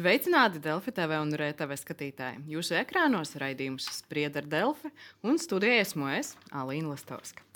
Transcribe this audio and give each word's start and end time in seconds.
Sveicināti 0.00 0.62
Delfi 0.64 0.94
TV 0.96 1.18
un 1.20 1.34
RTV 1.36 1.76
skatītāji. 1.76 2.38
Jūsu 2.54 2.78
ekrānos 2.78 3.34
raidījums 3.36 3.84
sprieda 3.98 4.40
ar 4.40 4.48
Delfi 4.48 4.88
un 5.28 5.36
studijā 5.36 5.82
esmu 5.82 6.08
es, 6.14 6.32
Alīna 6.56 6.94
Lastovska. 6.94 7.49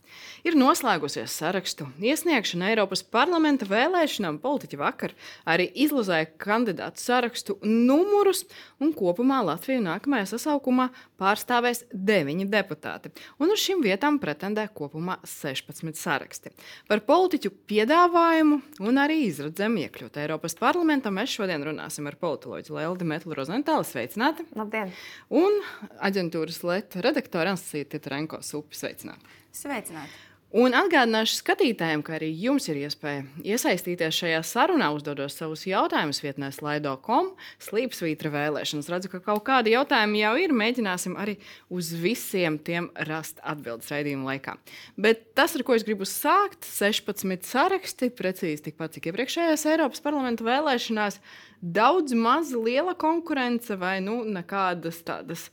Ir 0.44 0.58
noslēgusies 0.60 1.32
sarakstu 1.32 1.86
iesniegšana 2.04 2.72
Eiropas 2.72 3.00
parlamenta 3.02 3.64
vēlēšanām. 3.68 4.36
Politiķi 4.42 4.76
vakar 4.76 5.14
arī 5.48 5.70
izlozēja 5.86 6.26
kandidātu 6.40 7.00
sarakstu 7.00 7.56
numurus, 7.64 8.42
un 8.82 8.92
kopumā 8.96 9.38
Latviju 9.46 9.80
nākamajā 9.86 10.26
sasaukumā 10.34 10.90
pārstāvēs 11.20 11.84
deviņi 11.92 12.44
deputāti. 12.52 13.12
Un 13.40 13.54
uz 13.54 13.62
šīm 13.62 13.80
vietām 13.84 14.18
pretendē 14.20 14.66
kopumā 14.76 15.16
16 15.28 15.96
saraksti. 15.96 16.52
Par 16.90 17.00
politiķu 17.08 17.52
piedāvājumu 17.70 18.60
un 18.84 19.00
arī 19.00 19.22
izredzēm 19.30 19.78
iekļūt 19.86 20.18
Eiropas 20.24 20.58
parlamentā 20.60 21.12
mēs 21.14 21.38
šodien 21.38 21.64
runāsim 21.64 22.10
ar 22.10 22.18
politoloģiju 22.20 22.76
Leldi 22.76 23.08
Metlu 23.08 23.38
Rozentāli. 23.38 23.88
Sveicināti! 23.88 24.44
Labdien! 24.58 24.92
Un 25.32 25.56
aģentūras 26.04 26.60
Leta 26.68 27.04
redaktore 27.04 27.54
Ansīta 27.54 28.02
Trenko 28.02 28.42
Supi. 28.44 28.76
Sveicināti! 28.76 29.43
Sveicināti! 29.54 30.24
Un 30.54 30.70
atgādināšu 30.70 31.34
skatītājiem, 31.40 32.02
ka 32.06 32.12
arī 32.14 32.28
jums 32.38 32.68
ir 32.70 32.76
iespēja 32.84 33.24
iesaistīties 33.42 34.14
šajā 34.20 34.38
sarunā, 34.46 34.92
uzdodot 34.94 35.32
savus 35.34 35.64
jautājumus 35.66 36.20
vietnē 36.22 36.52
slaido.com, 36.54 37.32
slīpsvītra 37.64 38.30
vēlēšanas. 38.30 38.90
Redzu, 38.92 39.10
ka 39.10 39.18
kaut 39.24 39.42
kādi 39.48 39.72
jautājumi 39.74 40.20
jau 40.20 40.30
ir. 40.38 40.54
Mēģināsim 40.54 41.16
arī 41.18 41.34
uz 41.74 41.88
visiem 41.98 42.60
tiem 42.62 42.86
rast 43.08 43.42
atbildes 43.42 43.90
raidījuma 43.90 44.28
laikā. 44.30 44.54
Bet 44.94 45.24
tas, 45.34 45.56
ar 45.58 45.66
ko 45.66 45.74
es 45.74 45.86
gribu 45.88 46.06
sākt, 46.06 46.62
16 46.68 47.50
saraksti, 47.50 48.12
precīzi 48.14 48.68
tikpat 48.68 48.94
cik 48.94 49.10
iepriekšējās 49.10 49.66
Eiropas 49.72 50.04
parlamenta 50.06 50.46
vēlēšanās, 50.46 51.18
daudz 51.58 52.14
maz 52.14 52.54
liela 52.54 52.94
konkurence 52.94 53.74
vai 53.82 53.96
nu 54.06 54.20
nekādas 54.22 55.02
tādas 55.02 55.48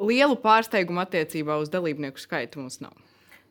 lielu 0.00 0.40
pārsteigumu 0.40 1.04
attiecībā 1.04 1.60
uz 1.60 1.68
dalībnieku 1.68 2.24
skaitu 2.24 2.64
mums 2.64 2.80
nav. 2.80 2.96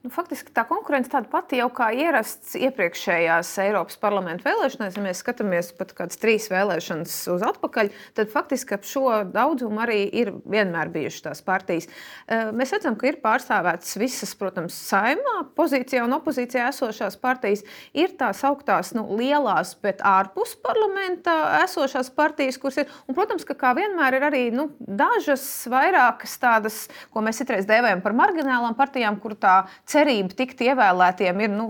Nu, 0.06 0.12
faktiski 0.14 0.52
tā 0.53 0.62
konkurence 0.70 1.09
tāda 1.09 1.26
pati 1.31 1.58
jau 1.58 1.72
kā 1.73 1.88
ierasts 1.98 2.53
iepriekšējās 2.59 3.50
Eiropas 3.64 3.98
parlamenta 3.98 4.45
vēlēšanās. 4.45 4.94
Ja 4.94 5.02
mēs 5.02 5.23
skatāmies 5.23 5.72
pat 5.73 5.95
kādas 5.98 6.20
trīs 6.22 6.45
vēlēšanas 6.52 7.16
uz 7.34 7.45
atpakaļ, 7.48 7.90
tad 8.16 8.30
faktiski 8.30 8.75
ap 8.78 8.86
šo 8.86 9.08
daudzumu 9.34 9.81
arī 9.81 10.03
ir 10.22 10.30
vienmēr 10.45 10.92
bijušas 10.94 11.25
tās 11.25 11.42
partijas. 11.42 11.90
Eh, 11.90 12.52
mēs 12.53 12.75
redzam, 12.75 12.94
ka 13.00 13.09
ir 13.09 13.18
pārstāvētas 13.23 13.98
visas, 13.98 14.36
protams, 14.38 14.78
saimā, 14.92 15.40
pozīcijā 15.58 16.06
un 16.06 16.14
opozīcijā 16.20 16.70
esošās 16.70 17.18
partijas. 17.18 17.66
Ir 17.98 18.14
tās 18.22 18.44
augtās 18.45 18.94
nu, 18.94 19.08
lielās, 19.18 19.73
bet 19.81 20.06
ārpus 20.06 20.53
parlamenta 20.62 21.64
esošās 21.64 22.14
partijas, 22.14 22.62
kuras 22.62 22.84
ir. 22.84 22.94
Un, 23.09 23.18
protams, 23.18 23.48
ka 23.50 23.58
kā 23.58 23.73
vienmēr 23.81 24.22
ir 24.22 24.30
arī 24.30 24.45
nu, 24.53 24.70
dažas 24.78 25.50
vairākas 25.73 26.38
tādas, 26.38 26.80
ko 27.09 27.25
mēs 27.25 27.42
citreiz 27.42 27.66
dēvējam 27.66 28.06
par 28.06 28.14
marginālām 28.22 28.78
partijām, 28.78 29.18
kur 29.25 29.34
tā 29.34 29.58
cerība 29.88 30.36
tikt 30.38 30.62
ievēlētiem 30.66 31.42
ir 31.46 31.52
nu, 31.54 31.68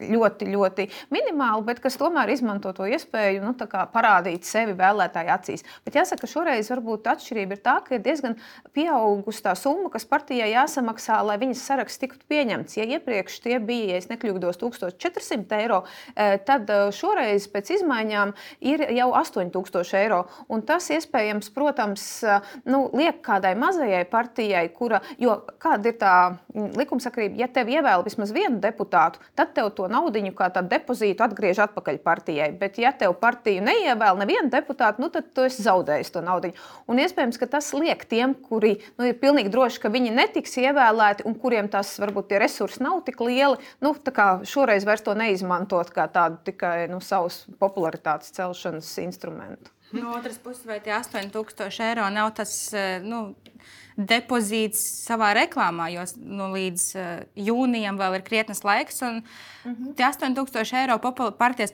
ļoti, 0.00 0.48
ļoti 0.54 0.88
minimāla, 1.14 1.60
bet 1.66 1.82
kas 1.84 1.98
tomēr 2.00 2.32
izmanto 2.32 2.72
to 2.76 2.86
iespēju 2.88 3.42
nu, 3.44 3.54
parādīt 3.92 4.48
sevi 4.48 4.74
vēlētāju 4.78 5.32
acīs. 5.34 5.64
Bet 5.84 5.98
jāsaka, 5.98 6.24
ka 6.24 6.30
šoreiz 6.32 6.70
varbūt 6.72 7.08
atšķirība 7.12 7.56
ir 7.56 7.62
tā, 7.64 7.76
ka 7.84 7.96
ir 7.96 8.04
diezgan 8.04 8.38
pieaugusi 8.76 9.44
tā 9.44 9.54
summa, 9.58 9.90
kas 9.92 10.08
partijai 10.08 10.50
jāsamaksā, 10.54 11.20
lai 11.26 11.38
viņas 11.42 11.64
saraksts 11.68 12.00
tiktu 12.02 12.24
pieņemts. 12.30 12.78
Ja 12.80 12.88
iepriekš 12.96 13.40
tie 13.44 13.58
bija, 13.60 13.98
ja 13.98 14.12
nekļūdos, 14.14 14.60
1400 14.62 15.58
eiro, 15.58 15.82
e, 16.14 16.38
tad 16.48 16.70
e, 16.72 16.80
šoreiz 16.94 17.48
pēc 17.52 17.74
izmaiņām 17.78 18.32
ir 18.70 18.84
jau 18.96 19.10
8000 19.18 19.98
eiro. 20.00 20.22
Un 20.48 20.64
tas 20.66 20.88
iespējams, 20.94 21.52
protams, 21.54 22.06
e, 22.24 22.40
nu, 22.70 22.86
liek 22.96 23.20
kādai 23.26 23.54
mazajai 23.58 24.04
partijai, 24.08 24.64
kura, 24.74 25.02
jo 25.20 25.36
kāda 25.60 25.92
ir 25.92 25.98
tā 26.00 26.14
likumsakrība, 26.78 27.42
ja 27.42 27.50
tev 27.58 27.70
ievēl 27.72 28.04
vismaz 28.06 28.32
vienu 28.34 28.60
deputātu, 28.62 29.20
tad 29.38 29.52
tev 29.56 29.72
to 29.74 29.88
naudu 29.90 30.22
kā 30.38 30.48
tādu 30.54 30.70
depozītu 30.70 31.24
atgriež 31.24 31.60
atpakaļ 31.66 32.00
partijai. 32.04 32.48
Bet, 32.58 32.78
ja 32.78 32.92
tev 32.96 33.16
partija 33.20 33.62
neievēl 33.64 34.18
nevienu 34.20 34.50
deputātu, 34.52 35.02
nu, 35.02 35.10
tad 35.14 35.32
tu 35.34 35.44
esi 35.46 35.64
zaudējis 35.66 36.12
to 36.14 36.22
naudu. 36.24 36.52
Un 36.90 37.00
iespējams, 37.02 37.38
ka 37.40 37.48
tas 37.58 37.70
liek 37.76 38.04
tiem, 38.10 38.34
kuri 38.48 38.76
nu, 38.98 39.08
ir 39.08 39.18
pilnīgi 39.20 39.52
droši, 39.52 39.82
ka 39.82 39.92
viņi 39.94 40.14
netiks 40.14 40.58
ievēlēti 40.62 41.26
un 41.28 41.38
kuriem 41.38 41.70
tas 41.72 41.94
varbūt 42.02 42.30
tie 42.30 42.42
resursi 42.42 42.82
nav 42.84 43.02
tik 43.06 43.22
lieli, 43.24 43.58
nu, 43.84 43.94
šoreiz 44.48 44.86
vairs 44.88 45.04
to 45.06 45.14
neizmantot 45.18 45.90
kā 45.94 46.08
tādu 46.12 46.38
tikai 46.46 46.86
nu, 46.92 47.02
savus 47.04 47.44
popularitātes 47.60 48.34
celšanas 48.36 48.94
instrumentu. 49.02 49.72
No 49.92 50.12
otras 50.12 50.36
puses, 50.36 50.66
vai 50.68 50.82
tie 50.84 50.92
8000 50.92 51.80
eiro 51.86 52.08
nav 52.12 52.34
tas 52.36 52.52
eh, 52.76 52.98
nu, 53.00 53.32
depozīts 53.98 54.80
savā 55.08 55.32
reklāmā, 55.34 55.88
jo 55.90 56.04
nu, 56.22 56.48
līdz 56.54 56.82
uh, 56.94 57.06
jūnijam 57.34 57.98
vēl 57.98 58.18
ir 58.18 58.24
krietnes 58.26 58.62
laiks. 58.64 59.02
Un, 59.02 59.22
mm 59.64 59.74
-hmm. 59.74 59.94
Tie 59.98 60.04
8000 60.06 60.76
eiro 60.82 60.98
popul 60.98 61.32
partijas 61.32 61.72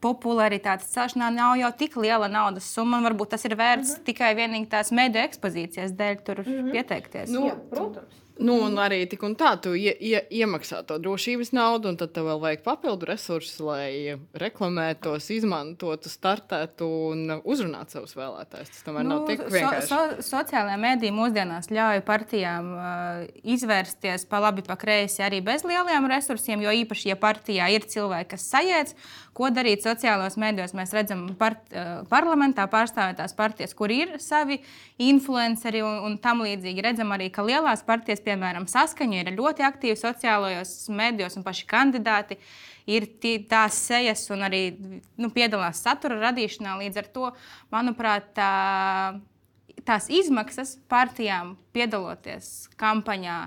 popularitātes 0.00 0.92
celšanā 0.94 1.30
nav 1.34 1.56
jau 1.58 1.72
tik 1.72 1.96
liela 1.96 2.28
naudas 2.28 2.70
summa. 2.74 3.00
Varbūt 3.00 3.28
tas 3.28 3.44
ir 3.44 3.56
vērts 3.56 3.90
mm 3.90 3.96
-hmm. 3.96 4.04
tikai 4.04 4.34
vienīgi 4.34 4.68
tās 4.68 4.92
mediju 4.92 5.24
ekspozīcijas 5.24 5.92
dēļ 5.92 6.22
tur 6.24 6.38
mm 6.38 6.52
-hmm. 6.52 6.70
pieteikties. 6.72 7.30
Nu, 7.30 7.46
Jā, 7.46 7.56
protams. 7.70 8.25
Nu, 8.36 8.58
un 8.66 8.74
arī 8.80 8.98
tik 9.08 9.22
un 9.24 9.32
tā, 9.38 9.54
tu 9.62 9.72
ie, 9.78 9.92
ie, 9.96 10.18
iemaksā 10.42 10.82
to 10.88 10.98
drošības 11.00 11.54
naudu, 11.56 11.88
un 11.92 11.96
tad 12.00 12.12
tev 12.12 12.26
vēl 12.28 12.40
vajag 12.42 12.64
papildu 12.66 13.08
resursus, 13.08 13.56
lai 13.64 14.16
reklamētos, 14.36 15.30
izmantotu, 15.32 16.12
startētu 16.12 16.88
un 17.12 17.38
uzrunātu 17.38 17.96
savus 17.96 18.12
vēlētājus. 18.18 18.72
Tas 18.74 18.84
tomēr 18.84 19.06
nu, 19.06 19.14
nav 19.14 19.30
tik 19.30 19.44
vienkārši. 19.46 19.88
So, 19.88 20.00
so, 20.18 20.26
sociālajā 20.36 20.76
mēdī 20.82 21.12
mūsdienās 21.16 21.70
ļauj 21.72 22.02
partijām 22.08 22.72
uh, 22.76 23.22
izvērsties 23.56 24.28
pa 24.28 24.42
labi, 24.44 24.66
pa 24.66 24.76
kreisi 24.80 25.24
arī 25.24 25.40
bez 25.46 25.64
lieliem 25.64 26.10
resursiem, 26.12 26.64
jo 26.66 26.74
īpaši, 26.84 27.12
ja 27.14 27.20
partijā 27.20 27.70
ir 27.72 27.88
cilvēki, 27.88 28.34
kas 28.34 28.50
sajēdz, 28.52 28.96
ko 29.36 29.50
darīt 29.52 29.84
sociālajos 29.84 30.38
mēdījos, 30.40 30.72
mēs 30.76 30.94
redzam 30.96 31.26
part, 31.38 31.60
uh, 31.72 32.00
parlamentā 32.10 32.64
pārstāvētās 32.72 33.36
partijas, 33.36 33.74
kur 33.76 33.92
ir 33.92 34.16
savi 34.22 34.58
influenceri 35.02 35.82
un, 35.84 35.98
un 36.06 36.16
tam 36.22 36.40
līdzīgi. 36.46 36.84
Redzam 36.86 37.12
arī, 37.16 37.28
ka 37.34 37.44
lielās 37.46 37.84
partijas 37.86 38.24
piemēram, 38.24 38.68
saskaņa 38.70 39.20
ir 39.20 39.34
ļoti 39.36 39.66
aktīva 39.66 39.98
sociālajos 40.00 40.74
medijos, 40.96 41.36
un 41.36 41.44
paši 41.46 41.68
kandidāti 41.70 42.38
ir 42.86 43.08
tās 43.50 43.78
sejas 43.88 44.24
un 44.34 44.46
arī 44.46 44.62
nu, 45.18 45.30
piedalās 45.34 45.82
satura 45.84 46.20
radīšanā. 46.28 46.78
Līdz 46.84 47.02
ar 47.02 47.10
to, 47.12 47.32
manuprāt, 47.74 48.30
tā, 48.38 48.52
tās 49.84 50.08
izmaksas 50.12 50.76
partijām 50.90 51.56
piedaloties 51.76 52.70
kampaņā 52.80 53.44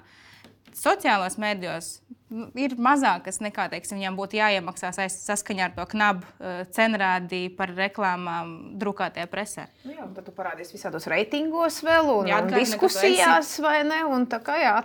sociālajos 0.79 1.39
medijos 1.41 1.97
Nu, 2.09 2.18
ir 2.29 2.75
mazākas 2.81 3.39
nekā 3.43 3.67
teiksim, 3.73 3.99
viņam 3.99 4.17
būtu 4.19 4.39
jāiemaksā 4.39 4.91
saskaņā 4.93 5.69
ar 5.69 5.75
to 5.77 5.85
knabu 5.93 6.25
uh, 6.27 6.61
cenrādi 6.75 7.47
par 7.57 7.73
reklāmām 7.75 8.55
drukātajā 8.79 9.29
presē. 9.31 9.67
Nu 9.87 9.95
jā, 9.95 10.07
tad 10.15 10.27
tu 10.29 10.33
parādīsi 10.37 10.77
visādos 10.77 11.09
reitingos 11.09 11.81
vēl 11.85 12.11
un, 12.13 12.29
jā, 12.29 12.41
un 12.43 12.53
diskusijās, 12.53 13.55
vai 13.65 13.81
ne? 13.87 14.03
Un 14.09 14.27
tā 14.29 14.41
kā 14.45 14.59
jā. 14.61 14.75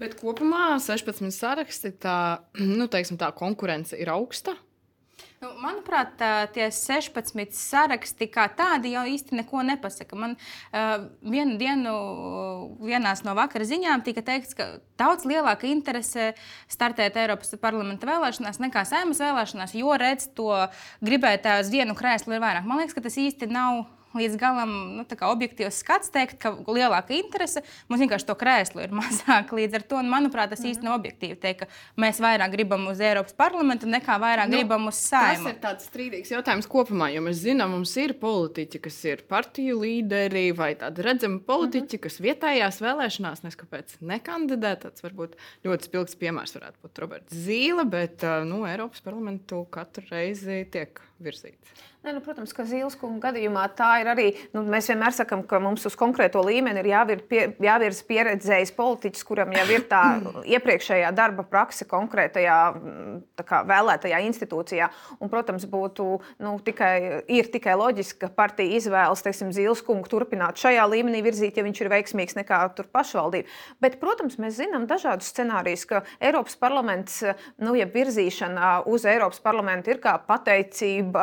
Bet 0.00 0.16
kopumā 0.20 0.78
16 0.82 1.34
saraksti, 1.34 1.94
tā, 2.04 2.18
nu, 2.78 2.88
teiksim, 2.92 3.20
tā 3.20 3.30
konkurence 3.36 3.98
ir 4.00 4.12
augsta. 4.14 4.56
Nu, 5.44 5.50
manuprāt, 5.60 6.14
tie 6.54 6.70
16 6.72 7.52
saraksti 7.52 8.28
kā 8.32 8.46
tādi 8.56 8.94
jau 8.94 9.02
īsti 9.04 9.36
neko 9.36 9.60
nepasaka. 9.66 10.16
Man 10.16 10.36
uh, 10.38 11.04
vienu 11.20 11.58
dienu, 11.60 11.92
vienās 12.80 13.20
no 13.26 13.34
vakara 13.36 13.66
ziņām 13.68 14.06
tika 14.06 14.24
teikts, 14.24 14.56
ka 14.56 14.70
daudz 15.00 15.26
lielāka 15.28 15.68
interese 15.68 16.30
startēt 16.72 17.18
Eiropas 17.20 17.52
parlamenta 17.60 18.08
vēlēšanās 18.08 18.62
nekā 18.62 18.86
saimas 18.88 19.20
vēlēšanās, 19.20 19.76
jo 19.76 19.98
redz 20.00 20.30
to 20.38 20.48
gribētāju 21.04 21.66
uz 21.66 21.72
vienu 21.74 21.98
krēslu 21.98 22.38
ir 22.38 22.44
vairāk. 22.44 22.64
Man 22.64 22.80
liekas, 22.80 22.96
ka 22.96 23.04
tas 23.04 23.20
īsti 23.20 23.50
nav 23.52 23.84
līdz 24.14 24.38
galam 24.40 24.72
nu, 24.98 25.04
objektīvs 25.04 25.82
skats, 25.82 26.10
teikt, 26.14 26.38
ka 26.42 26.54
lielāka 26.66 27.14
interese 27.16 27.64
mums 27.88 28.00
vienkārši 28.00 28.28
to 28.28 28.36
krēslu 28.38 28.84
ir 28.84 28.94
mazāk. 29.00 29.52
Līdz 29.54 29.80
ar 29.80 29.86
to, 29.90 30.02
manuprāt, 30.02 30.50
tas 30.50 30.60
mm 30.60 30.64
-hmm. 30.64 30.70
īstenībā 30.70 30.84
nav 30.84 30.98
objektīvi 31.00 31.38
teikt, 31.40 31.64
ka 31.64 31.66
mēs 32.00 32.20
vairāk 32.22 32.52
gribam 32.54 32.86
uz 32.90 33.00
Eiropas 33.00 33.34
parlamentu 33.36 33.88
nekā 33.90 34.18
vairāk 34.20 34.50
nu, 34.50 34.58
gribam 34.58 34.86
uz 34.90 35.00
saimu. 35.00 35.48
Tas 35.48 35.54
ir 35.54 35.60
tāds 35.62 35.88
strīdīgs 35.88 36.32
jautājums 36.34 36.68
kopumā, 36.70 37.08
jo 37.14 37.22
mēs 37.24 37.40
zinām, 37.46 37.74
mums 37.74 37.96
ir 37.96 38.14
politiķi, 38.20 38.80
kas 38.86 38.98
ir 39.04 39.24
partiju 39.28 39.80
līderi 39.80 40.44
vai 40.56 40.74
tādi 40.80 41.02
redzami 41.02 41.40
politiķi, 41.40 41.96
mm 41.96 41.98
-hmm. 41.98 42.04
kas 42.06 42.20
vietējās 42.20 42.80
vēlēšanās 42.84 43.44
neskapēc 43.46 43.96
nekandidē. 44.00 44.76
Tas 44.84 45.04
varbūt 45.04 45.36
ļoti 45.64 45.90
spilgts 45.90 46.20
piemērs 46.20 46.56
varētu 46.58 46.78
būt 46.82 46.98
Roberts 46.98 47.34
Zīle, 47.46 47.84
bet 47.84 48.22
nu, 48.44 48.64
Eiropas 48.66 49.00
parlamentu 49.00 49.64
katru 49.70 50.04
reizi 50.10 50.64
tiek 50.70 51.00
virzīt? 51.24 51.58
Ne, 52.04 52.12
nu, 52.12 52.20
protams, 52.20 52.52
ka 52.52 52.66
Zīles 52.68 52.98
kunga 53.00 53.30
gadījumā 53.30 53.62
tā 53.78 53.88
ir 54.02 54.10
arī. 54.12 54.26
Nu, 54.52 54.60
mēs 54.68 54.90
vienmēr 54.90 55.14
sakām, 55.16 55.40
ka 55.48 55.56
mums 55.62 55.86
uz 55.88 55.94
konkrēto 55.96 56.42
līmeni 56.44 56.82
ir 56.82 56.90
jāvir, 56.90 57.22
pie, 57.30 57.46
jāvirz 57.64 58.02
pieredzējis 58.04 58.74
politiķis, 58.76 59.24
kuram 59.24 59.54
jau 59.56 59.64
ir 59.72 59.86
tā 59.88 60.02
iepriekšējā 60.56 61.12
darba 61.16 61.46
prakse 61.48 61.86
konkrētajā 61.88 62.58
kā, 63.40 63.62
vēlētajā 63.70 64.20
institūcijā. 64.26 64.90
Un, 65.16 65.30
protams, 65.32 65.64
būtu 65.70 66.10
nu, 66.44 66.52
tikai, 66.66 67.24
ir 67.32 67.48
tikai 67.54 67.78
loģiski, 67.80 68.20
ka 68.26 68.30
partija 68.36 68.76
izvēlas 68.76 69.24
teiksim, 69.24 69.54
Zīles 69.56 69.80
kungu 69.86 70.12
turpināt 70.12 70.60
šajā 70.60 70.84
līmenī 70.92 71.24
virzīt, 71.24 71.56
ja 71.56 71.64
viņš 71.64 71.82
ir 71.86 71.92
veiksmīgs 71.94 72.36
nekā 72.36 72.60
pašvaldība. 72.92 73.48
Bet, 73.80 73.96
protams, 74.02 74.36
mēs 74.42 74.58
zinām 74.60 74.84
dažādus 74.90 75.32
scenārijus, 75.32 75.86
ka 75.88 76.04
Eiropas 76.20 76.60
parlaments, 76.60 77.22
nu, 77.64 77.72
ja 77.80 77.88
virzīšana 77.88 78.76
uz 78.92 79.08
Eiropas 79.08 79.40
parlamentu 79.40 79.94
ir 79.94 80.04
kā 80.04 80.18
pateicība. 80.28 81.13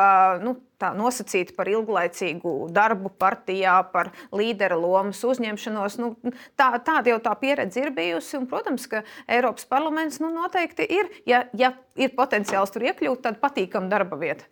Nu, 0.42 0.56
tā 0.82 0.90
nosacīti 0.96 1.54
par 1.56 1.68
ilglaicīgu 1.70 2.54
darbu 2.74 3.12
partijā, 3.20 3.76
par 3.92 4.10
līdera 4.34 4.78
lomas 4.80 5.22
uzņemšanos. 5.26 5.98
Nu, 6.02 6.12
tā, 6.58 6.72
tāda 6.84 7.12
jau 7.12 7.20
tā 7.22 7.34
pieredze 7.38 7.84
ir 7.84 7.92
bijusi. 7.94 8.36
Un, 8.40 8.48
protams, 8.50 8.88
ka 8.90 9.04
Eiropas 9.28 9.68
parlaments 9.70 10.18
nu, 10.22 10.32
noteikti 10.34 10.88
ir, 10.98 11.12
ja, 11.28 11.44
ja 11.58 11.74
ir 11.96 12.16
potenciāls 12.18 12.74
tur 12.74 12.88
iekļūt, 12.90 13.22
tad 13.28 13.40
patīkama 13.42 13.92
darba 13.92 14.18
vieta. 14.20 14.48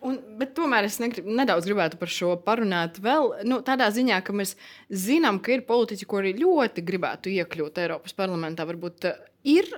Un, 0.00 0.16
bet 0.40 0.54
tomēr 0.56 0.86
es 0.88 0.96
negrib, 1.02 1.26
nedaudz 1.28 1.66
gribētu 1.68 1.98
par 2.00 2.08
šo 2.12 2.32
parunāt. 2.44 2.96
Vēl 3.04 3.32
nu, 3.48 3.60
tādā 3.64 3.90
ziņā, 3.92 4.22
ka 4.24 4.32
mēs 4.36 4.54
zinām, 4.88 5.40
ka 5.44 5.52
ir 5.52 5.66
politiķi, 5.68 6.08
kuri 6.08 6.32
ļoti 6.38 6.84
gribētu 6.86 7.32
iekļūt 7.34 7.80
Eiropas 7.84 8.16
parlamentā. 8.16 8.64
Varbūt 8.68 9.10
ir 9.46 9.68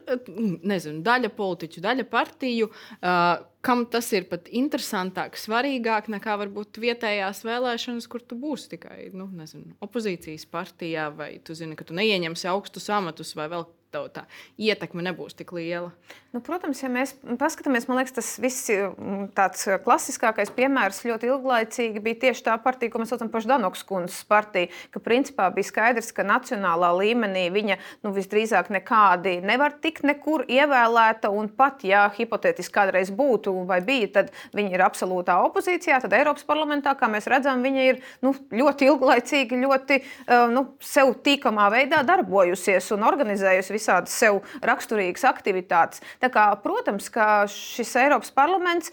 nezinu, 0.67 1.03
daļa 1.05 1.31
politiķu, 1.37 1.83
daļa 1.85 2.07
partiju, 2.11 2.69
uh, 2.71 3.41
kam 3.65 3.85
tas 3.91 4.11
ir 4.17 4.29
pat 4.31 4.47
interesantāk, 4.55 5.37
svarīgāk 5.41 6.09
nekā 6.15 6.37
varbūt 6.45 6.79
vietējās 6.81 7.43
vēlēšanas, 7.47 8.07
kur 8.11 8.23
tu 8.23 8.39
būsi 8.39 8.77
tikai 8.77 9.11
nu, 9.13 9.27
nezinu, 9.41 9.75
opozīcijas 9.85 10.47
partijā, 10.49 11.09
vai 11.15 11.35
tu 11.45 11.59
zini, 11.59 11.77
ka 11.79 11.89
tu 11.89 11.99
neieņemsi 11.99 12.49
augstus 12.55 12.89
amatus 12.95 13.35
vai 13.39 13.51
vēl 13.53 13.67
tā 13.93 14.25
ietekme 14.61 15.03
nebūs 15.07 15.37
tik 15.39 15.53
liela. 15.57 15.93
Nu, 16.29 16.43
protams, 16.45 16.83
ja 16.83 16.91
mēs 16.93 17.15
paskatāmies, 17.41 17.87
man 17.89 18.03
liekas, 18.03 18.13
tas 18.19 18.27
viss 18.37 18.67
mm, 18.69 19.31
tāds 19.33 19.63
klasiskākais 19.81 20.51
piemērs 20.53 20.99
ļoti 21.09 21.31
ilglaicīgi 21.31 22.03
bija 22.05 22.19
tieši 22.27 22.43
tā 22.45 22.57
partija, 22.61 22.93
ko 22.93 23.01
mēs 23.01 23.15
saucam 23.15 23.31
par 23.33 23.47
Danoks 23.49 23.81
kundzes 23.89 24.27
partiju, 24.29 24.69
ka 24.93 25.01
principā 25.01 25.47
bija 25.55 25.71
skaidrs, 25.71 26.11
ka 26.13 26.27
nacionālā 26.29 26.91
līmenī 26.99 27.47
viņa 27.55 27.79
nu, 28.05 28.13
visdrīzāk 28.13 28.69
nekādi 28.77 29.39
nevar 29.41 29.79
tikt 29.81 30.05
nekur 30.05 30.45
ievēlēta, 30.53 31.31
un 31.33 31.49
pat, 31.49 31.87
ja 31.89 32.03
hipotētiski 32.13 32.77
kādreiz 32.77 33.09
būtu 33.09 33.57
vai 33.71 33.81
bija, 33.89 34.13
tad 34.19 34.31
viņa 34.53 34.77
ir 34.77 34.85
absolūtā 34.85 35.39
opozīcijā, 35.47 36.03
tad 36.05 36.19
Eiropas 36.19 36.45
parlamentā, 36.45 36.93
kā 36.93 37.09
mēs 37.09 37.31
redzam, 37.33 37.65
viņa 37.65 37.89
ir 37.89 38.03
nu, 38.21 38.35
ļoti 38.53 38.91
ilglaicīgi, 38.91 39.63
ļoti 39.65 40.01
uh, 40.03 40.45
nu, 40.53 40.67
sev 40.85 41.17
tīkamā 41.25 41.73
veidā 41.73 42.05
darbojusies 42.05 42.93
un 42.99 43.09
organizējusi 43.15 43.79
visādas 43.79 44.21
sev 44.27 44.43
raksturīgas 44.61 45.25
aktivitātes. 45.33 46.05
Kā, 46.19 46.47
protams, 46.63 47.07
ka 47.15 47.47
šis 47.51 47.93
Eiropas 48.01 48.33
parlaments, 48.35 48.91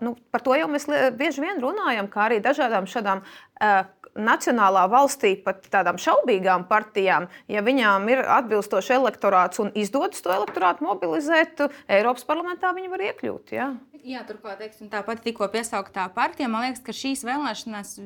nu, 0.00 0.14
par 0.32 0.44
to 0.44 0.56
jau 0.56 0.68
mēs 0.72 0.88
bieži 1.18 1.44
vien 1.44 1.60
runājam, 1.60 2.08
kā 2.08 2.28
arī 2.30 2.40
dažādām 2.44 2.88
šādām 2.88 3.20
nacionālā 4.18 4.84
valstī 4.92 5.34
pat 5.40 5.64
tādām 5.72 5.98
šaubīgām 6.00 6.66
partijām, 6.68 7.28
ja 7.48 7.62
viņām 7.64 8.08
ir 8.12 8.22
atbilstošs 8.24 8.92
elektorāts 8.96 9.62
un 9.62 9.72
izdodas 9.78 10.24
to 10.24 10.32
elektorātu 10.34 10.84
mobilizēt, 10.84 11.64
Eiropas 11.88 12.26
parlamentā 12.28 12.74
viņi 12.76 12.92
var 12.92 13.06
iekļūt. 13.08 13.54
Jā, 13.56 13.70
jā 14.04 14.24
turklāt, 14.28 14.60
teiksim, 14.60 14.90
tāpat 14.92 15.24
tikko 15.24 15.48
piesauktā 15.52 16.08
partija, 16.14 16.50
man 16.52 16.68
liekas, 16.68 16.84
ka 16.84 16.96
šīs 16.96 17.24
vēlēšanas 17.28 17.96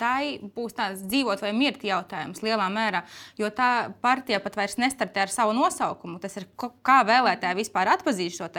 tai 0.00 0.38
būs 0.56 0.76
tāds 0.76 1.02
dzīvot 1.06 1.42
vai 1.42 1.52
mirt 1.56 1.84
jautājums 1.84 2.42
lielā 2.42 2.68
mērā. 2.72 3.04
Jo 3.38 3.50
tā 3.54 3.92
partija 4.04 4.40
pat 4.40 4.56
vairs 4.56 4.78
nestartē 4.80 5.26
ar 5.26 5.32
savu 5.32 5.52
nosaukumu. 5.56 6.20
Tas 6.22 6.36
ir 6.40 6.48
kā 6.58 7.02
vēlētāji 7.08 7.60
vispār 7.62 7.92
atpazīst 7.96 8.40
šo 8.40 8.50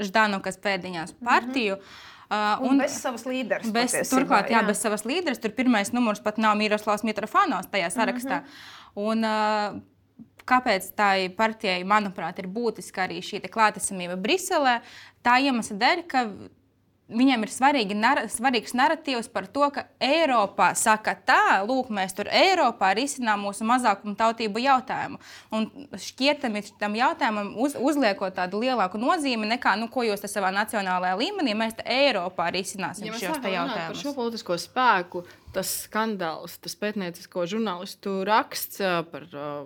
Ždanu, 0.00 0.40
kas 0.40 0.56
pēdiņās 0.56 1.18
partiju. 1.24 1.76
Mm 1.76 1.80
-hmm. 1.80 2.08
Uh, 2.30 2.62
un, 2.62 2.68
un 2.70 2.78
bez 2.78 2.92
savas 2.94 3.24
līderes. 3.26 3.72
Bez, 3.74 3.90
turklāt, 4.06 4.52
jā, 4.52 4.60
jā, 4.60 4.66
bez 4.66 4.78
savas 4.78 5.02
līderes. 5.02 5.40
Tur 5.42 5.50
pirmais 5.50 5.90
numurs 5.90 6.20
pat 6.22 6.36
nav 6.38 6.54
Miroslavs 6.56 7.02
Mitrofanovs 7.02 7.66
tajā 7.66 7.88
sarakstā. 7.90 8.38
Mm 8.38 8.44
-hmm. 8.44 9.08
un, 9.08 9.24
uh, 9.24 9.82
kāpēc 10.46 10.94
tai 10.96 11.28
partijai, 11.28 11.82
manuprāt, 11.84 12.38
ir 12.38 12.46
būtiska 12.46 13.06
arī 13.06 13.18
šī 13.24 13.42
klātesamība 13.50 14.16
Briselē? 14.16 14.80
Tā 15.26 15.38
iemesla 15.42 15.76
dēļ, 15.76 16.06
ka 16.06 16.24
viņiem 17.10 17.44
ir 17.44 17.52
svarīgi, 17.52 17.96
nar 17.98 18.22
svarīgs 18.30 18.74
narratīvs 18.78 19.28
par 19.32 19.48
to, 19.50 19.66
ka 19.74 19.84
Eiropā 20.02 20.70
saka 20.78 21.14
tā, 21.26 21.60
lūk, 21.66 21.90
mēs 21.94 22.14
tur 22.16 22.30
Eiropā 22.30 22.92
risinām 22.96 23.44
mūsu 23.46 23.66
mazākumu 23.68 24.16
tautību 24.18 24.62
jautājumu. 24.64 25.20
Un 25.56 25.68
šķietami 25.94 26.62
tam 26.80 26.96
jautājumam 26.98 27.52
uz, 27.60 27.76
uzliekot 27.78 28.36
tādu 28.38 28.62
lielāku 28.64 29.00
nozīmi 29.00 29.48
nekā, 29.56 29.76
nu, 29.80 29.90
ko 29.92 30.06
jūs 30.06 30.24
savā 30.30 30.52
nacionālajā 30.54 31.18
līmenī, 31.20 31.56
mēs 31.58 31.78
te 31.80 31.86
Eiropā 31.90 32.50
risināsim 32.54 33.10
ja 33.10 33.18
šos 33.18 33.40
jautājumus. 33.42 33.76
Par 33.90 34.02
šo 34.02 34.16
politisko 34.16 34.58
spēku 34.60 35.24
tas 35.54 35.70
skandāls, 35.86 36.58
tas 36.62 36.76
pētniecisko 36.80 37.46
žurnālistu 37.50 38.20
raksts 38.28 38.82
par 39.12 39.26
uh, 39.30 39.64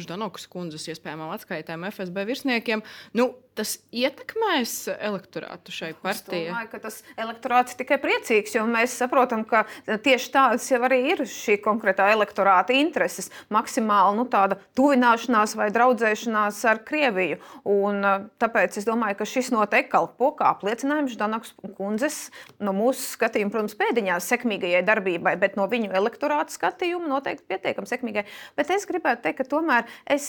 Ždanokas 0.00 0.48
kundzes 0.52 0.88
iespējamām 0.92 1.34
atskaitēm 1.36 1.88
FSB 1.90 2.26
virsniekiem, 2.30 2.84
nu, 3.18 3.32
tas 3.56 3.76
ietekmēs 3.94 4.74
elektorātu 4.94 5.72
šai 5.72 5.90
partijai? 6.02 6.42
Es 6.44 6.50
domāju, 6.50 6.70
ka 6.72 6.80
tas 6.84 6.98
elektorāts 7.16 7.76
tikai 7.78 7.98
priecīgs, 8.02 8.54
jo 8.58 8.66
mēs 8.68 8.94
saprotam, 9.00 9.46
ka 9.48 9.64
tieši 9.86 10.30
tādas 10.34 10.66
jau 10.70 10.80
arī 10.86 11.00
ir 11.14 11.24
šī 11.30 11.56
konkrētā 11.64 12.10
elektorāta 12.12 12.76
intereses. 12.76 13.30
Maksimāli 13.52 14.20
nu, 14.20 14.26
tāda 14.32 14.58
tuvināšanās 14.78 15.56
vai 15.58 15.70
draudzēšanās 15.74 16.60
ar 16.68 16.82
Krieviju. 16.86 17.40
Un, 17.72 18.04
tāpēc 18.42 18.76
es 18.80 18.88
domāju, 18.88 19.20
ka 19.20 19.28
šis 19.28 19.50
noteikti 19.54 19.94
kalpo 19.94 20.32
kā 20.36 20.52
apliecinājums 20.52 21.16
Ždanokas 21.16 21.54
kundzes 21.78 22.20
no 22.60 22.76
mūsu 22.76 23.16
skatījuma, 23.16 23.54
protams, 23.54 23.78
pēdiņās 23.80 24.30
sekmīgajai 24.34 24.84
darbībai, 24.86 25.25
bet 25.40 25.56
no 25.56 25.64
viņu 25.70 25.94
elektorāta 25.96 26.52
skatījuma 26.52 27.08
noteikti 27.08 27.48
pietiekami 27.48 27.88
sekmīgai. 27.88 28.26
Bet 28.58 28.70
es 28.74 28.84
gribētu 28.86 29.24
teikt, 29.24 29.40
ka 29.40 29.48
tomēr 29.56 29.88
es 30.04 30.28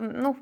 nu, 0.00 0.34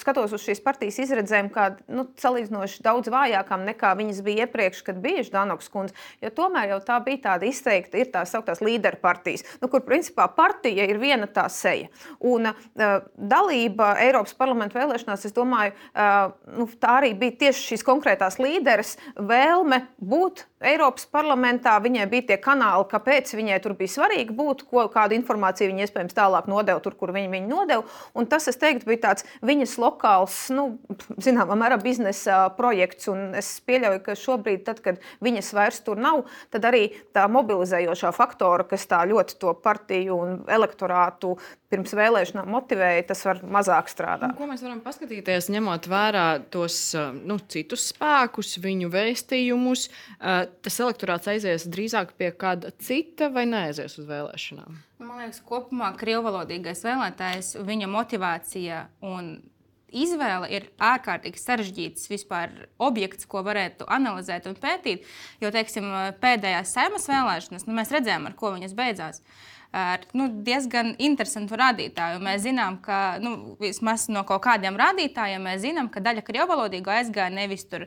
skatos 0.00 0.34
uz 0.34 0.42
šīs 0.44 0.60
partijas 0.64 0.98
pieredzēm, 1.20 1.50
kā 1.52 1.66
nu, 1.92 2.06
salīdzinoši 2.20 2.82
daudz 2.84 3.10
vājākām 3.12 3.64
nekā 3.68 3.92
viņas 3.98 4.20
bija 4.26 4.46
iepriekš, 4.46 4.82
kad 4.86 4.98
bija 5.02 5.24
Ždanoks 5.26 5.68
kundze. 5.72 5.94
Jo 6.22 6.30
tomēr 6.34 6.72
jau 6.74 6.80
tā 6.84 6.98
bija 7.04 7.22
tāda 7.28 7.48
izteikta, 7.48 7.98
ir 8.00 8.10
tā 8.12 8.24
sauktās 8.28 8.62
līderu 8.64 9.00
partijas, 9.02 9.44
nu, 9.60 9.68
kur 9.70 9.84
principā 9.86 10.26
partija 10.34 10.86
ir 10.88 11.00
viena 11.02 11.28
tā 11.30 11.46
seja. 11.52 11.90
Un 12.20 12.50
dalība 12.74 13.92
Eiropas 14.02 14.34
parlamenta 14.38 14.80
vēlēšanās, 14.80 15.26
es 15.28 15.36
domāju, 15.36 15.76
nu, 16.56 16.68
tā 16.80 16.96
arī 17.00 17.12
bija 17.18 17.36
tieši 17.46 17.72
šīs 17.72 17.86
konkrētās 17.86 18.40
līderes 18.40 18.96
vēlme 19.16 19.82
būt 20.00 20.46
Eiropas 20.72 21.06
parlamentā. 21.10 21.76
Viņai 21.82 22.08
bija 22.10 22.30
tie 22.32 22.40
kanāli, 22.42 22.88
kāpēc 22.90 23.32
viņai 23.36 23.58
tur 23.64 23.76
bija 23.78 23.94
svarīgi 23.94 24.34
būt, 24.36 24.64
ko, 24.70 24.84
kādu 24.92 25.16
informāciju 25.18 25.70
viņa 25.70 25.86
iespējams 25.86 26.16
tālāk 26.16 26.50
nodeva 26.50 26.82
tur, 26.84 26.96
kur 26.98 27.14
viņa 27.14 27.30
viņu 27.32 27.50
nodeva. 27.50 27.84
Un 28.18 28.28
tas, 28.30 28.48
es 28.50 28.58
teiktu, 28.60 28.88
bija 28.90 29.04
tāds 29.08 29.26
viņas 29.46 29.76
lokāls, 29.82 30.38
nu, 30.54 30.66
zināmā 31.22 31.58
mērā 31.60 31.80
biznesa 31.82 32.42
projekts. 32.58 33.08
Es 33.38 33.52
pieļauju, 33.66 34.02
ka 34.06 34.18
šobrīd, 34.18 34.64
tad, 34.66 34.82
kad 34.84 35.00
viņas 35.24 35.52
vairs 35.56 35.80
tur 35.86 36.00
nav, 36.00 36.26
tad 36.52 36.66
arī 36.68 36.88
tā 37.16 37.26
mobilizējošā 37.30 38.12
faktora, 38.16 38.66
kas 38.68 38.88
tā 38.90 39.04
ļoti 39.10 39.40
to 39.40 39.54
partiju 39.64 40.20
un 40.20 40.38
elektorātu 40.50 41.36
pirms 41.70 41.92
vēlēšanām 41.94 42.48
motivēja, 42.50 43.04
tas 43.12 43.22
var 43.26 43.40
mazāk 43.46 43.90
strādāt. 43.92 44.32
Un 44.32 44.38
ko 44.38 44.48
mēs 44.50 44.62
varam 44.64 44.80
paskatīties, 44.82 45.50
ņemot 45.54 45.86
vērā 45.90 46.26
tos 46.50 46.78
nu, 47.14 47.38
citus 47.52 47.86
spēkus, 47.92 48.56
viņu 48.62 48.90
vēstījumus? 48.90 49.86
Tas 50.18 50.80
elektorāts 50.82 51.30
aizies 51.30 51.68
drīzāk 51.70 52.16
pie 52.18 52.32
kāda 52.34 52.72
cita 52.80 53.30
vai 53.32 53.46
neaizies 53.48 53.98
uz 54.00 54.08
vēlēšanām? 54.08 54.80
Man 55.00 55.22
liekas, 55.22 55.40
kopumā 55.46 55.92
krievvalodīgais 56.00 56.84
vēlētājs, 56.86 57.54
viņa 57.66 57.88
motivācija 57.90 58.84
un 59.06 59.34
izvēle 59.90 60.48
ir 60.54 60.66
ārkārtīgi 60.82 61.40
sarežģīts 61.40 62.10
vispār 62.10 62.52
objekts, 62.82 63.26
ko 63.30 63.42
varētu 63.46 63.88
analizēt 63.90 64.48
un 64.50 64.58
pētīt. 64.58 65.06
Jo, 65.42 65.52
teiksim, 65.54 65.88
pēdējās 66.22 66.74
sēmas 66.76 67.08
vēlēšanas, 67.10 67.66
nu, 67.66 67.76
mēs 67.78 67.92
redzējām, 67.94 68.28
ar 68.30 68.36
ko 68.38 68.54
viņas 68.56 68.76
beidzās. 68.78 69.24
Ar 69.76 70.02
nu, 70.18 70.26
diezgan 70.46 70.96
interesantu 70.98 71.54
rādītāju. 71.58 72.18
Mēs 72.24 72.42
zinām, 72.42 72.80
ka 72.82 73.20
nu, 73.22 73.54
vismaz 73.60 74.08
no 74.10 74.24
kaut 74.26 74.42
kādiem 74.48 74.78
rādītājiem 74.78 75.46
mēs 75.46 75.62
zinām, 75.62 75.90
ka 75.92 76.02
daļa 76.02 76.24
krievalodīgo 76.26 76.90
aizgāja 76.90 77.30
nevis 77.34 77.68
tur 77.70 77.86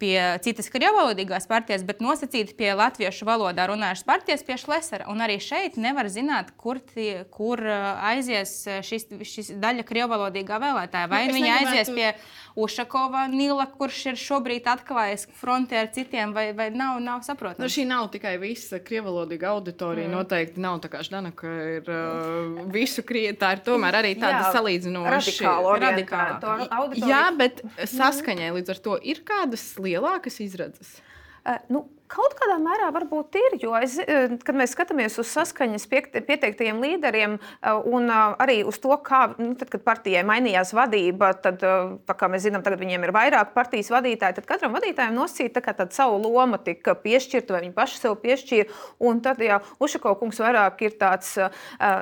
pie 0.00 0.18
citas 0.44 0.70
krievalodīgās 0.72 1.46
partijas, 1.50 1.84
bet 1.86 2.00
nosacīti 2.04 2.56
pie 2.58 2.72
latviešu 2.78 3.28
valodā 3.28 3.66
runājušas 3.70 4.06
partijas, 4.08 4.44
pie 4.46 4.56
Šlesera. 4.60 5.08
Un 5.12 5.22
arī 5.24 5.38
šeit 5.42 5.76
nevar 5.80 6.08
zināt, 6.12 6.54
kur, 6.60 6.80
tie, 6.94 7.24
kur 7.34 7.62
aizies 7.62 8.54
šis, 8.86 9.08
šis 9.28 9.52
daļa 9.60 9.84
krievalodīgā 9.88 10.60
vēlētāja. 10.62 11.10
Vai 11.12 11.26
nu, 11.28 11.36
viņi 11.36 11.52
aizies 11.58 11.92
pie 11.92 12.10
Ušakova 12.60 13.26
Nila, 13.32 13.66
kurš 13.78 14.00
ir 14.12 14.18
šobrīd 14.20 14.68
atklājis 14.70 15.26
fronti 15.40 15.78
ar 15.78 15.90
citiem, 15.94 16.34
vai, 16.36 16.50
vai 16.56 16.68
nav, 16.74 16.98
nav 17.04 17.22
saprotams? 17.26 17.62
Nu, 17.62 17.70
šī 17.72 17.86
nav 17.88 18.08
tikai 18.14 18.36
visa 18.42 18.80
krievalodīga 18.84 19.52
auditorija. 19.54 20.08
Mm. 20.08 20.16
Noteikti 20.18 20.64
nav 20.64 20.80
tā 20.84 20.90
kā 20.92 21.04
Ždana, 21.06 21.32
ka 21.36 21.52
ir 21.76 21.92
uh, 21.92 22.64
visu 22.72 23.04
krievu. 23.06 23.38
Tā 23.40 23.54
ir 23.56 23.64
tomēr 23.66 24.00
arī 24.02 24.14
tāda 24.18 24.46
Jā, 24.46 24.50
salīdzinoša 24.56 25.54
radikāla. 25.84 26.56
Jā, 27.00 27.24
bet 27.38 27.64
saskaņai 27.94 28.52
līdz 28.58 28.74
ar 28.76 28.84
to 28.88 28.98
ir 29.02 29.24
kādas 29.26 29.72
lielākas 29.80 30.40
izredzes. 30.44 30.98
Uh, 31.40 31.56
nu, 31.72 31.86
Kaut 32.10 32.32
kādā 32.34 32.56
mērā 32.58 32.88
varbūt 32.90 33.36
ir, 33.38 33.54
jo, 33.62 33.70
es, 33.78 33.94
eh, 34.02 34.32
kad 34.42 34.56
mēs 34.58 34.72
skatāmies 34.74 35.14
uz 35.22 35.28
saskaņas 35.30 35.84
pieteiktajiem 35.86 36.80
līderiem 36.82 37.36
eh, 37.38 37.76
un 37.86 38.10
eh, 38.10 38.32
arī 38.42 38.56
uz 38.66 38.80
to, 38.82 38.90
kā, 39.06 39.20
nu, 39.38 39.52
tad, 39.58 39.70
kad 39.70 39.84
partijai 39.86 40.24
mainījās 40.26 40.72
vadība, 40.74 41.30
tad, 41.38 41.62
kā 42.10 42.30
mēs 42.32 42.48
zinām, 42.48 42.64
tagad 42.66 42.82
viņiem 42.82 43.06
ir 43.06 43.12
vairāk 43.14 43.52
partijas 43.54 43.92
vadītāji, 43.94 44.40
tad 44.40 44.48
katram 44.48 44.74
vadītājam 44.74 45.14
nosacīta 45.14 45.62
tā 45.62 45.86
savu 45.94 46.18
loma 46.24 46.58
tika 46.58 46.96
piešķirta, 46.98 47.54
vai 47.54 47.62
viņi 47.68 47.76
paši 47.76 48.00
sev 48.02 48.16
piešķīra. 48.24 48.80
Un 49.06 49.22
tad, 49.22 49.38
ja 49.44 49.60
Ušako 49.78 50.16
kungs 50.18 50.42
vairāk 50.42 50.82
ir 50.82 50.96
tāds 50.98 51.36
uh, 51.38 51.52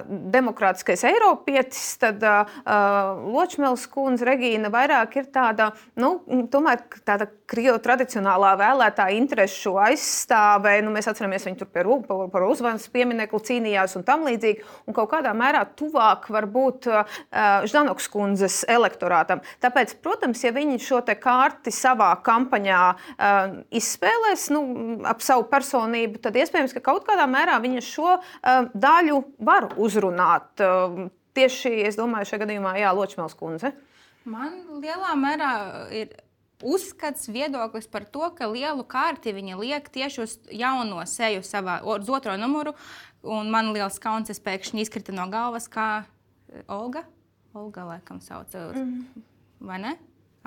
demokrātiskais 0.09 1.05
eiropietis, 1.11 1.83
tad 2.01 2.25
uh, 2.25 2.57
Ločmēls 3.29 3.85
kundze 3.93 4.27
Regīna 4.27 4.73
vairāk 4.73 5.19
ir 5.21 5.29
tāda, 5.35 5.71
nu, 6.01 6.17
tomēr 6.51 6.83
tāda 7.05 7.29
Krievu 7.49 7.79
tradicionālā 7.85 8.57
vēlētāja 8.61 9.17
interešu 9.21 9.77
aizsardzība 9.77 9.98
aizstāvē. 9.99 10.79
Nu, 10.85 10.93
mēs 10.95 11.09
atceramies, 11.11 11.47
viņi 11.49 11.59
tur 11.61 11.71
par, 11.73 11.89
par, 12.07 12.25
par 12.33 12.47
uzvaras 12.47 12.87
pieminiektu 12.93 13.41
cīnījās 13.51 13.97
un 13.99 14.07
tam 14.07 14.25
līdzīgi. 14.29 14.65
Un 14.89 14.97
kaut 14.97 15.11
kādā 15.13 15.35
mērā 15.37 15.65
tuvāk 15.79 16.29
var 16.33 16.49
būt 16.51 16.89
uh, 16.91 17.19
Ždanoks 17.69 18.09
kundzes 18.13 18.61
elektorātam. 18.71 19.43
Tāpēc, 19.65 19.97
protams, 20.05 20.45
ja 20.45 20.55
viņi 20.55 20.79
šo 20.83 21.03
kārti 21.09 21.73
savā 21.75 22.11
kampaņā 22.25 22.83
uh, 22.93 23.59
izspēlēs 23.75 24.49
nu, 24.55 24.63
ap 25.09 25.23
savu 25.25 25.49
personību, 25.51 26.23
tad 26.23 26.37
iespējams, 26.39 26.75
ka 26.77 26.85
kaut 26.91 27.07
kādā 27.09 27.27
mērā 27.31 27.59
viņi 27.65 27.85
šo 27.85 28.17
uh, 28.19 28.71
daļu 28.75 29.23
var 29.49 29.73
uzrunāt. 29.81 30.53
Uh, 30.63 31.09
tieši, 31.39 31.75
es 31.89 31.99
domāju, 31.99 32.33
šajā 32.33 32.45
gadījumā, 32.45 32.79
Jā, 32.79 32.95
Ločmēls 32.97 33.37
kundze. 33.39 33.73
Man 34.29 34.81
lielā 34.83 35.15
mērā 35.17 35.53
ir 35.95 36.11
uzskats, 36.63 37.29
viedoklis 37.31 37.87
par 37.91 38.07
to, 38.09 38.25
ka 38.35 38.49
lielu 38.51 38.85
kārti 38.89 39.35
viņa 39.35 39.59
liek 39.61 39.89
tieši 39.95 40.23
uz 40.25 40.37
jauno 40.51 41.05
seju, 41.07 41.45
savā, 41.47 41.79
uz 41.87 42.11
otro 42.11 42.37
numuru. 42.41 42.75
Un 43.23 43.51
man 43.51 43.73
liels 43.75 43.99
kauns, 44.03 44.31
es 44.31 44.43
pēkšņi 44.43 44.85
izkrita 44.85 45.15
no 45.15 45.27
galvas, 45.31 45.67
kā 45.71 45.89
eh, 46.03 46.63
Olga. 46.71 47.05
Olga, 47.59 47.87
laikam, 47.95 48.21
sauc. 48.23 48.55
Mm. 48.55 49.25
Vai 49.65 49.81
ne? 49.83 49.97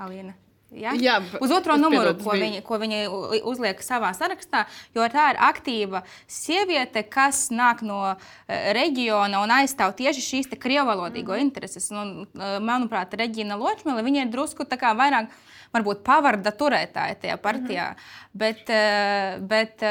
Alīna. 0.00 0.36
Ja? 0.72 0.92
Jā, 0.96 1.18
uz 1.42 1.52
otro 1.52 1.76
numuru, 1.76 2.14
ko 2.16 2.32
viņa, 2.38 2.62
ko 2.64 2.78
viņa 2.80 3.00
uzliek 3.48 3.80
savā 3.84 4.12
sarakstā, 4.16 4.64
jo 4.96 5.04
tā 5.12 5.28
ir 5.34 5.40
aktīva 5.44 6.00
sieviete, 6.30 7.04
kas 7.12 7.50
nāk 7.52 7.82
no 7.84 8.00
eh, 8.14 8.72
reģiona 8.76 9.42
un 9.44 9.52
aizstāv 9.52 9.92
tieši 9.98 10.24
šīs 10.24 10.52
krievalodīgo 10.56 11.36
mm. 11.36 11.44
intereses. 11.44 11.90
Un, 11.92 12.22
eh, 12.24 12.56
manuprāt, 12.64 13.12
Reģina 13.20 13.60
Ločmele, 13.60 14.04
viņa 14.06 14.24
ir 14.24 14.32
drusku 14.32 14.64
vairāk 14.64 15.32
varbūt 15.72 16.02
pavarda 16.04 16.52
turētāja 16.56 17.20
tajā 17.20 17.36
partijā. 17.36 17.92
Mm 17.92 17.96
-hmm. 17.96 18.30
Bet, 18.32 18.70
eh, 18.70 19.38
bet 19.40 19.84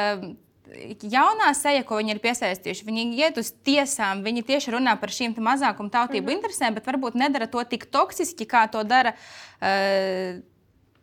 jaunā 1.03 1.53
seja, 1.53 1.83
ko 1.83 1.95
viņi 1.95 2.15
ir 2.15 2.19
piesaistījuši, 2.19 2.85
viņi 2.85 3.17
iet 3.17 3.37
uz 3.37 3.53
tiesām, 3.65 4.23
viņi 4.23 4.43
tieši 4.43 4.71
runā 4.71 4.99
par 4.99 5.09
šīm 5.09 5.35
mazākuma 5.35 5.89
tautību 5.89 6.21
mm 6.21 6.27
-hmm. 6.27 6.41
interesēm, 6.41 6.73
bet 6.73 6.85
varbūt 6.85 7.15
nedara 7.15 7.47
to 7.47 7.63
tik 7.63 7.85
toksiski, 7.85 8.45
kā 8.45 8.71
to 8.71 8.83
dara. 8.83 9.13
Uh, 9.61 10.41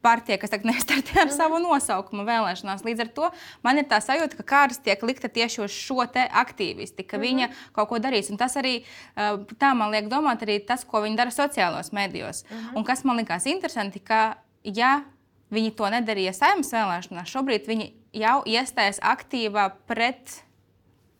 partija, 0.08 0.40
kas 0.40 0.54
tagad 0.54 0.70
nestartē 0.72 1.20
ar 1.22 1.28
mm. 1.28 1.36
savu 1.36 1.60
nosaukumu 1.64 2.24
vēlēšanās. 2.28 2.86
Līdz 2.86 3.04
ar 3.04 3.12
to 3.18 3.30
man 3.66 3.82
ir 3.82 3.88
tā 3.90 4.00
sajūta, 4.04 4.40
ka 4.40 4.48
kārtas 4.54 4.82
tiek 4.84 5.04
likta 5.04 5.30
tieši 5.32 5.62
uz 5.66 5.76
šo 5.76 6.00
aktīvisti, 6.08 7.04
ka 7.04 7.18
mm 7.18 7.22
-hmm. 7.22 7.28
viņa 7.28 7.48
kaut 7.76 7.88
ko 7.90 7.98
darīs. 7.98 8.30
Un 8.30 8.40
tas 8.40 8.56
arī 8.56 8.84
tā 9.58 9.74
man 9.74 9.90
liek 9.90 10.08
domāt, 10.08 10.42
arī 10.46 10.60
tas, 10.66 10.84
ko 10.84 11.02
viņi 11.04 11.16
dara 11.16 11.30
sociālos 11.30 11.92
medijos. 11.92 12.44
Mm 12.44 12.56
-hmm. 12.56 12.76
Un 12.76 12.84
kas 12.84 13.04
man 13.04 13.16
likās 13.16 13.46
interesanti, 13.46 13.98
ka 13.98 14.36
ja 14.64 15.02
viņi 15.50 15.74
to 15.76 15.88
nedarīja 15.90 16.32
saimnes 16.32 16.72
vēlēšanās, 16.72 17.32
šobrīd 17.32 17.68
viņi 17.68 17.92
jau 18.12 18.42
iestājas 18.46 19.00
aktīvā 19.00 19.70
pret. 19.86 20.44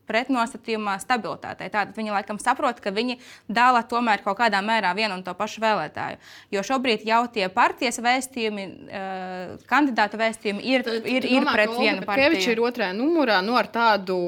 Pretnostatījumā 0.08 0.96
stabilitātei. 1.02 1.70
Tātad 1.72 1.94
viņi 1.96 2.14
laikam 2.14 2.40
saprot, 2.42 2.80
ka 2.82 2.92
viņi 2.94 3.18
dala 3.48 3.84
tomēr 3.88 4.22
kaut 4.24 4.38
kādā 4.40 4.62
mērā 4.64 4.94
vienu 4.96 5.18
un 5.18 5.24
to 5.26 5.34
pašu 5.38 5.62
vēlētāju. 5.64 6.20
Jo 6.54 6.64
šobrīd 6.66 7.04
jau 7.08 7.22
tie 7.32 7.48
partijas 7.52 8.00
vēstījumi, 8.04 8.66
uh, 8.88 9.54
kandidātu 9.70 10.20
vēstījumi 10.20 10.64
ir, 10.74 10.86
ir, 11.04 11.28
ir 11.28 11.48
pret 11.52 11.74
vienu 11.76 12.04
partiju. 12.08 12.32
Kevičs 12.32 12.52
ir 12.54 12.64
otrajā 12.64 12.96
numurā 12.96 13.40
nu, 13.44 13.56
ar 13.58 13.70
tādu 13.72 14.18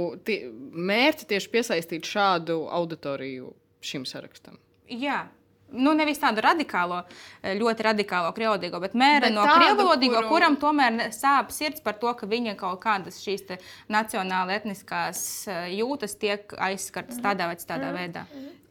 mērķi 0.70 1.28
tieši 1.34 1.52
piesaistīt 1.52 2.08
šādu 2.08 2.62
auditoriju 2.70 3.54
šim 3.84 4.06
sarakstam. 4.08 4.58
Jā, 4.90 5.24
nu, 5.72 5.92
nevis 5.96 6.20
tādu 6.20 6.42
radikālo, 6.44 7.02
eh, 7.42 7.54
ļoti 7.58 7.86
radikālo 7.86 8.32
krievlodīgo, 8.36 8.80
bet 8.82 8.96
mēra 8.98 9.28
bet 9.28 9.36
no 9.36 9.44
krievlodīgo, 9.46 10.22
kuru... 10.22 10.30
kuram 10.32 10.56
tomēr 10.60 11.10
sāp 11.14 11.52
sirds 11.54 11.82
par 11.84 11.98
to, 12.00 12.12
ka 12.14 12.28
viņa 12.30 12.56
kaut 12.60 12.80
kādas 12.82 13.20
šīs 13.22 13.46
nacionāla 13.90 14.58
etniskās 14.58 15.22
eh, 15.48 15.70
jūtas 15.78 16.16
tiek 16.18 16.54
aizskartas 16.58 17.18
-hmm. 17.18 17.28
tādā 17.28 17.46
vai 17.46 17.56
citādā 17.56 17.92
-hmm. 17.92 17.98
veidā. 17.98 18.26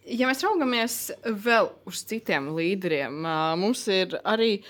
Ja 0.10 0.28
mēs 0.28 0.44
raugamies 0.44 1.12
vēl 1.24 1.70
uz 1.86 2.04
citiem 2.04 2.56
līderiem, 2.56 3.22
mums 3.58 3.88
ir 3.88 4.20
arī 4.24 4.64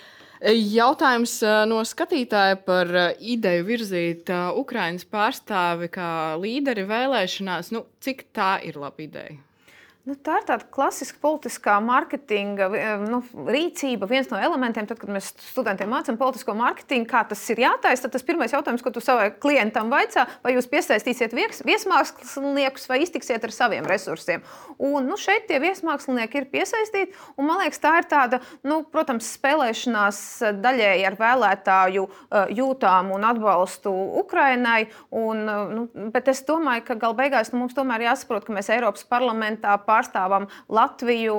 jautājums 0.73 1.41
no 1.67 1.79
skatītāja 1.83 2.55
par 2.55 2.87
ideju 3.19 3.63
virzīt 3.63 4.29
Ukraiņas 4.55 5.05
pārstāvi 5.05 5.87
kā 5.87 6.35
līderi 6.39 6.83
vēlēšanās. 6.83 7.71
Nu, 7.71 7.85
cik 7.99 8.25
tā 8.33 8.59
ir 8.63 8.75
laba 8.75 9.01
ideja? 9.01 9.48
Nu, 10.07 10.15
tā 10.15 10.37
ir 10.39 10.45
tāda 10.47 10.63
klasiska 10.71 11.19
politiskā 11.21 11.73
mārketinga 11.83 12.69
nu, 13.03 13.19
rīcība. 13.51 14.07
Viens 14.07 14.29
no 14.31 14.39
elementiem, 14.39 14.85
tad, 14.87 14.97
kad 14.97 15.09
mēs 15.11 15.27
studentiem 15.51 15.91
mācām 15.91 16.15
politisko 16.17 16.55
mārketingu, 16.55 17.05
kā 17.11 17.25
tas 17.27 17.41
ir 17.51 17.59
jātaisa, 17.61 18.05
tad 18.05 18.15
tas 18.15 18.23
pirmais 18.25 18.55
jautājums, 18.55 18.81
ko 18.81 18.93
tu 18.95 19.03
savai 19.03 19.27
klientam 19.43 19.91
vaicā, 19.91 20.23
vai 20.41 20.53
jūs 20.55 20.69
piesaistīsiet 20.71 21.35
vies, 21.35 21.59
viesmāksliniekus 21.67 22.87
vai 22.89 23.01
iztiksiet 23.03 23.43
ar 23.43 23.53
saviem 23.53 23.89
resursiem. 23.91 24.45
Un, 24.79 25.03
nu, 25.03 25.17
šeit 25.19 25.49
tie 25.51 25.59
viesmākslinieki 25.59 26.41
ir 26.41 26.47
piesaistīti. 26.55 27.13
Man 27.37 27.59
liekas, 27.59 27.83
tā 27.83 27.93
ir 27.99 28.07
tāda, 28.09 28.39
nu, 28.63 28.79
protams, 28.87 29.27
spēlēšanās 29.35 30.23
daļēji 30.63 31.05
ar 31.11 31.19
vēlētāju 31.19 32.07
eh, 32.07 32.55
jūtām 32.55 33.11
un 33.19 33.27
atbalstu 33.33 33.93
Ukrainai. 34.23 34.87
Un, 35.11 35.43
eh, 35.43 35.75
nu, 35.75 35.85
bet 36.15 36.31
es 36.31 36.41
domāju, 36.47 36.87
ka 36.87 36.99
gal 37.03 37.19
beigās 37.19 37.51
nu, 37.51 37.65
mums 37.65 37.77
tomēr 37.77 38.07
jāsaprot, 38.07 38.47
ka 38.47 38.55
mēs 38.55 38.71
Eiropas 38.73 39.03
parlamentā 39.11 39.75
pārstāvam 39.83 39.98
pārstāvam 39.99 40.47
Latviju 40.69 41.35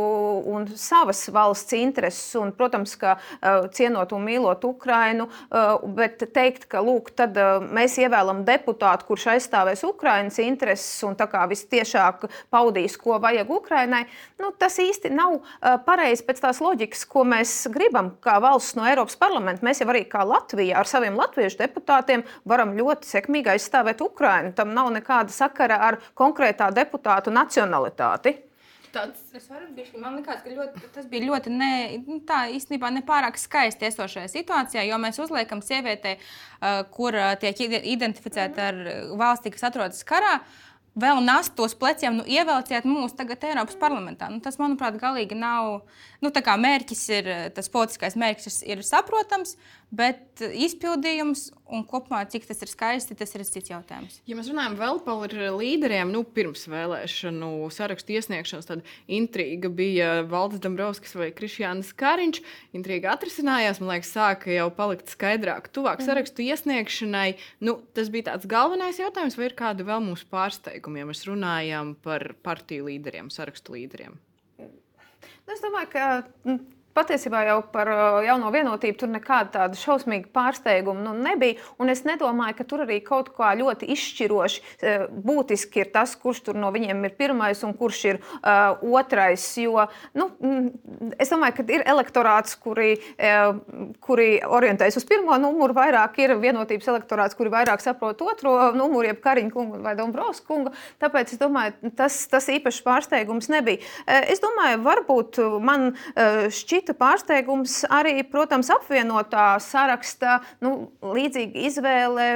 un 0.51 0.67
savas 0.77 1.29
valsts 1.33 1.75
intereses. 1.79 2.35
Un, 2.41 2.53
protams, 2.57 2.97
ka 3.01 3.17
uh, 3.17 3.69
cienot 3.73 4.13
un 4.13 4.25
mīlot 4.27 4.65
Ukrainu, 4.69 5.27
uh, 5.29 5.81
bet 5.97 6.23
teikt, 6.35 6.67
ka 6.71 6.83
lūk, 6.85 7.13
tad, 7.17 7.37
uh, 7.39 7.61
mēs 7.61 7.97
ievēlam 8.01 8.45
deputātu, 8.49 9.07
kurš 9.09 9.31
aizstāvēs 9.35 9.85
Ukraiņas 9.87 10.41
intereses 10.45 11.05
un 11.07 11.17
vistiešāk 11.51 12.27
paudīs, 12.53 12.97
ko 13.01 13.19
vajag 13.23 13.51
Ukrainai, 13.51 14.05
nu, 14.41 14.51
tas 14.59 14.77
īsti 14.81 15.11
nav 15.15 15.39
pareizi 15.87 16.25
pēc 16.27 16.43
tās 16.43 16.61
loģikas, 16.63 17.05
ko 17.09 17.25
mēs 17.29 17.53
gribam 17.73 18.13
kā 18.25 18.39
valsts 18.43 18.77
no 18.79 18.87
Eiropas 18.89 19.17
parlamenta. 19.21 19.65
Mēs 19.67 19.83
jau 19.83 19.89
arī 19.93 20.05
kā 20.11 20.25
Latvija 20.27 20.81
ar 20.81 20.91
saviem 20.91 21.17
latviešu 21.19 21.61
deputātiem 21.63 22.25
varam 22.49 22.75
ļoti 22.77 23.09
sekmīgi 23.09 23.55
aizstāvēt 23.55 24.03
Ukrainu. 24.05 24.55
Tam 24.57 24.75
nav 24.77 24.93
nekāda 24.95 25.33
sakara 25.35 25.81
ar 25.89 26.01
konkrētā 26.19 26.71
deputātu 26.75 27.33
nacionalitāti. 27.35 28.50
Tāds. 28.91 29.21
Es 29.37 29.45
varu 29.47 29.69
būt, 29.75 29.93
man 30.03 30.17
liekas, 30.19 30.41
ka 30.43 30.51
ļoti, 30.51 30.89
tas 30.95 31.07
bija 31.11 31.29
ļoti 31.29 31.53
ne, 31.55 31.75
nu, 32.03 32.17
tā 32.27 32.41
īstenībā 32.57 32.89
nepārāk 32.97 33.39
skaisti 33.39 33.87
esošajā 33.87 34.31
situācijā, 34.33 34.83
jo 34.89 34.99
mēs 34.99 35.21
uzliekam 35.23 35.63
sievietei, 35.63 36.17
uh, 36.19 36.81
kur 36.91 37.15
uh, 37.15 37.37
tiek 37.39 37.61
identificēta 37.79 38.73
ar 38.73 38.81
valsti, 39.21 39.55
kas 39.55 39.69
atrodas 39.71 40.03
karā. 40.07 40.41
Vēl 41.01 41.21
nastu 41.23 41.63
uz 41.69 41.77
pleciem, 41.79 42.17
nu, 42.19 42.25
ievelciet 42.27 42.87
mūs 42.89 43.15
tagad 43.15 43.45
Eiropas 43.47 43.77
parlamentā. 43.79 44.27
Nu, 44.33 44.41
tas, 44.43 44.59
manuprāt, 44.59 44.99
galīgi 44.99 45.39
nav. 45.39 45.85
Nu, 46.19 46.33
mērķis 46.35 47.05
ir, 47.15 47.29
tas 47.55 47.71
politiskais 47.71 48.19
mērķis 48.19 48.59
ir, 48.67 48.83
saprotams, 48.83 49.55
bet 49.91 50.41
izpildījums 50.41 51.49
un 51.71 51.83
kopumā 51.87 52.23
cik 52.31 52.47
tas 52.49 52.63
ir 52.63 52.71
skaisti, 52.71 53.17
tas 53.19 53.35
ir 53.35 53.43
cits 53.47 53.73
jautājums. 53.73 54.21
Ja 54.29 54.37
mēs 54.39 54.51
runājam 54.51 54.77
vēl 54.79 55.01
par 55.07 55.35
līderiem, 55.59 56.13
nu, 56.15 56.23
pirms 56.25 56.65
vēlēšanu 56.71 57.51
sarakstu 57.75 58.15
iesniegšanas, 58.17 58.69
tad 58.71 58.87
intriga 59.11 59.71
bija 59.71 60.13
Valdis 60.31 60.63
Dombrovskis 60.63 61.15
vai 61.19 61.31
Krišjāns 61.35 61.93
Kariņš. 61.99 62.43
Intriga 62.79 63.15
atrisinājās, 63.17 63.83
man 63.83 63.95
liekas, 63.95 64.15
sāka 64.15 64.55
jau 64.55 64.71
palikt 64.75 65.13
skaidrāk, 65.13 65.71
tuvāk 65.75 66.01
mhm. 66.01 66.09
sarakstu 66.09 66.47
iesniegšanai. 66.47 67.29
Nu, 67.67 67.81
tas 67.97 68.11
bija 68.15 68.31
tāds 68.33 68.51
galvenais 68.51 69.03
jautājums, 69.03 69.39
vai 69.39 69.51
ir 69.51 69.59
kādi 69.59 69.87
vēl 69.87 70.03
mūsu 70.07 70.27
pārsteigumi, 70.31 71.03
ja 71.03 71.11
mēs 71.11 71.27
runājam 71.29 71.95
par 72.03 72.33
partiju 72.47 72.91
līderiem, 72.91 73.31
sarakstu 73.35 73.79
līderiem? 73.79 74.19
Es 75.51 75.63
domāju, 75.65 75.89
ka 75.91 76.05
Patiesībā 76.91 77.45
jau 77.47 77.61
par 77.71 77.87
uh, 77.87 78.17
jauno 78.27 78.49
vienotību 78.51 78.99
tur 78.99 79.11
nekāda 79.13 79.53
tāda 79.55 79.79
šausmīga 79.79 80.27
pārsteiguma 80.35 81.05
nu, 81.05 81.13
nebija. 81.15 81.61
Es 81.91 82.03
nedomāju, 82.07 82.57
ka 82.59 82.65
tur 82.67 82.83
arī 82.83 82.97
kaut 83.07 83.29
kā 83.37 83.53
ļoti 83.59 83.87
izšķiroši 83.95 84.63
uh, 84.63 85.05
būtiski 85.11 85.85
ir 85.85 85.93
tas, 85.95 86.17
kurš 86.19 86.51
no 86.59 86.73
viņiem 86.75 87.05
ir 87.07 87.15
pirmais 87.19 87.63
un 87.67 87.77
kurš 87.79 88.01
ir 88.09 88.19
uh, 88.19 88.81
otrais. 88.83 89.45
Jo 89.61 89.87
nu, 90.19 90.27
mm, 90.43 91.15
es 91.23 91.31
domāju, 91.31 91.61
ka 91.61 91.67
ir 91.77 91.87
elektorāts, 91.95 92.57
kuri, 92.59 92.97
uh, 93.23 93.61
kuri 94.03 94.29
orientējas 94.43 94.99
uz 94.99 95.07
pirmo 95.07 95.39
numuru, 95.39 95.79
vairāk 95.79 96.19
ir 96.25 96.35
vienotības 96.43 96.91
elektorāts, 96.91 97.39
kuri 97.39 97.55
vairāk 97.55 97.87
saprot 97.87 98.27
otro 98.27 98.57
numuru, 98.75 99.07
jeb 99.13 99.23
Kariņa 99.23 99.55
kungu 99.55 99.79
vai 99.87 99.95
Dombrovs 99.99 100.43
kungu. 100.43 100.75
Tāpēc 100.99 101.37
es 101.37 101.43
domāju, 101.43 101.95
tas, 101.95 102.19
tas 102.35 102.51
īpašs 102.51 102.83
pārsteigums 102.83 103.51
nebija. 103.55 103.79
Uh, 104.03 104.27
es 104.35 104.43
domāju, 104.43 104.83
varbūt 104.91 105.43
man 105.63 105.93
uh, 105.95 106.51
šķiet, 106.51 106.80
šķita 106.81 106.97
pārsteigums 106.97 107.83
arī, 107.93 108.23
protams, 108.25 108.71
apvienotā 108.73 109.59
saraksta 109.61 110.41
nu, 110.65 110.91
līdzīga 111.05 111.61
izvēle 111.69 112.29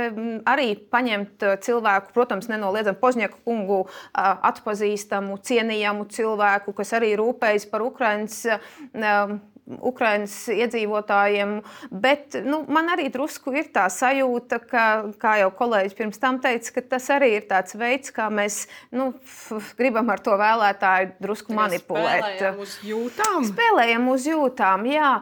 arī 0.44 0.74
paņemt 0.92 1.46
cilvēku, 1.64 2.12
protams, 2.12 2.48
nenoliedzami 2.52 3.00
Pozņaku 3.00 3.40
kungu 3.44 3.80
atpazīstamu, 4.12 5.38
cienījamu 5.40 6.06
cilvēku, 6.12 6.76
kas 6.76 6.92
arī 6.92 7.14
rūpējas 7.16 7.68
par 7.72 7.84
Ukraiņas. 7.88 8.44
Ukraiņas 9.64 10.34
iedzīvotājiem. 10.52 11.54
Bet 11.88 12.36
nu, 12.44 12.60
man 12.68 12.90
arī 12.92 13.08
drusku 13.12 13.54
ir 13.56 13.70
tā 13.72 13.86
sajūta, 13.92 14.58
ka, 14.68 14.84
kā 15.20 15.38
jau 15.40 15.48
kolēģis 15.56 15.96
pirms 15.98 16.20
tam 16.20 16.40
teica, 16.44 16.74
ka 16.76 16.84
tas 16.94 17.08
arī 17.14 17.30
ir 17.38 17.48
tāds 17.48 17.76
veids, 17.80 18.12
kā 18.14 18.28
mēs 18.32 18.64
nu, 18.94 19.12
gribam 19.78 20.12
ar 20.12 20.20
to 20.24 20.36
vēlētāju 20.40 21.14
drusku 21.24 21.56
manipulēt. 21.56 22.36
Spēlējam 22.36 22.60
uz 22.66 22.76
jūtām. 22.84 23.48
Spēlējam 23.52 24.12
uz 24.12 24.28
jūtām, 24.28 24.86
jā. 24.92 25.16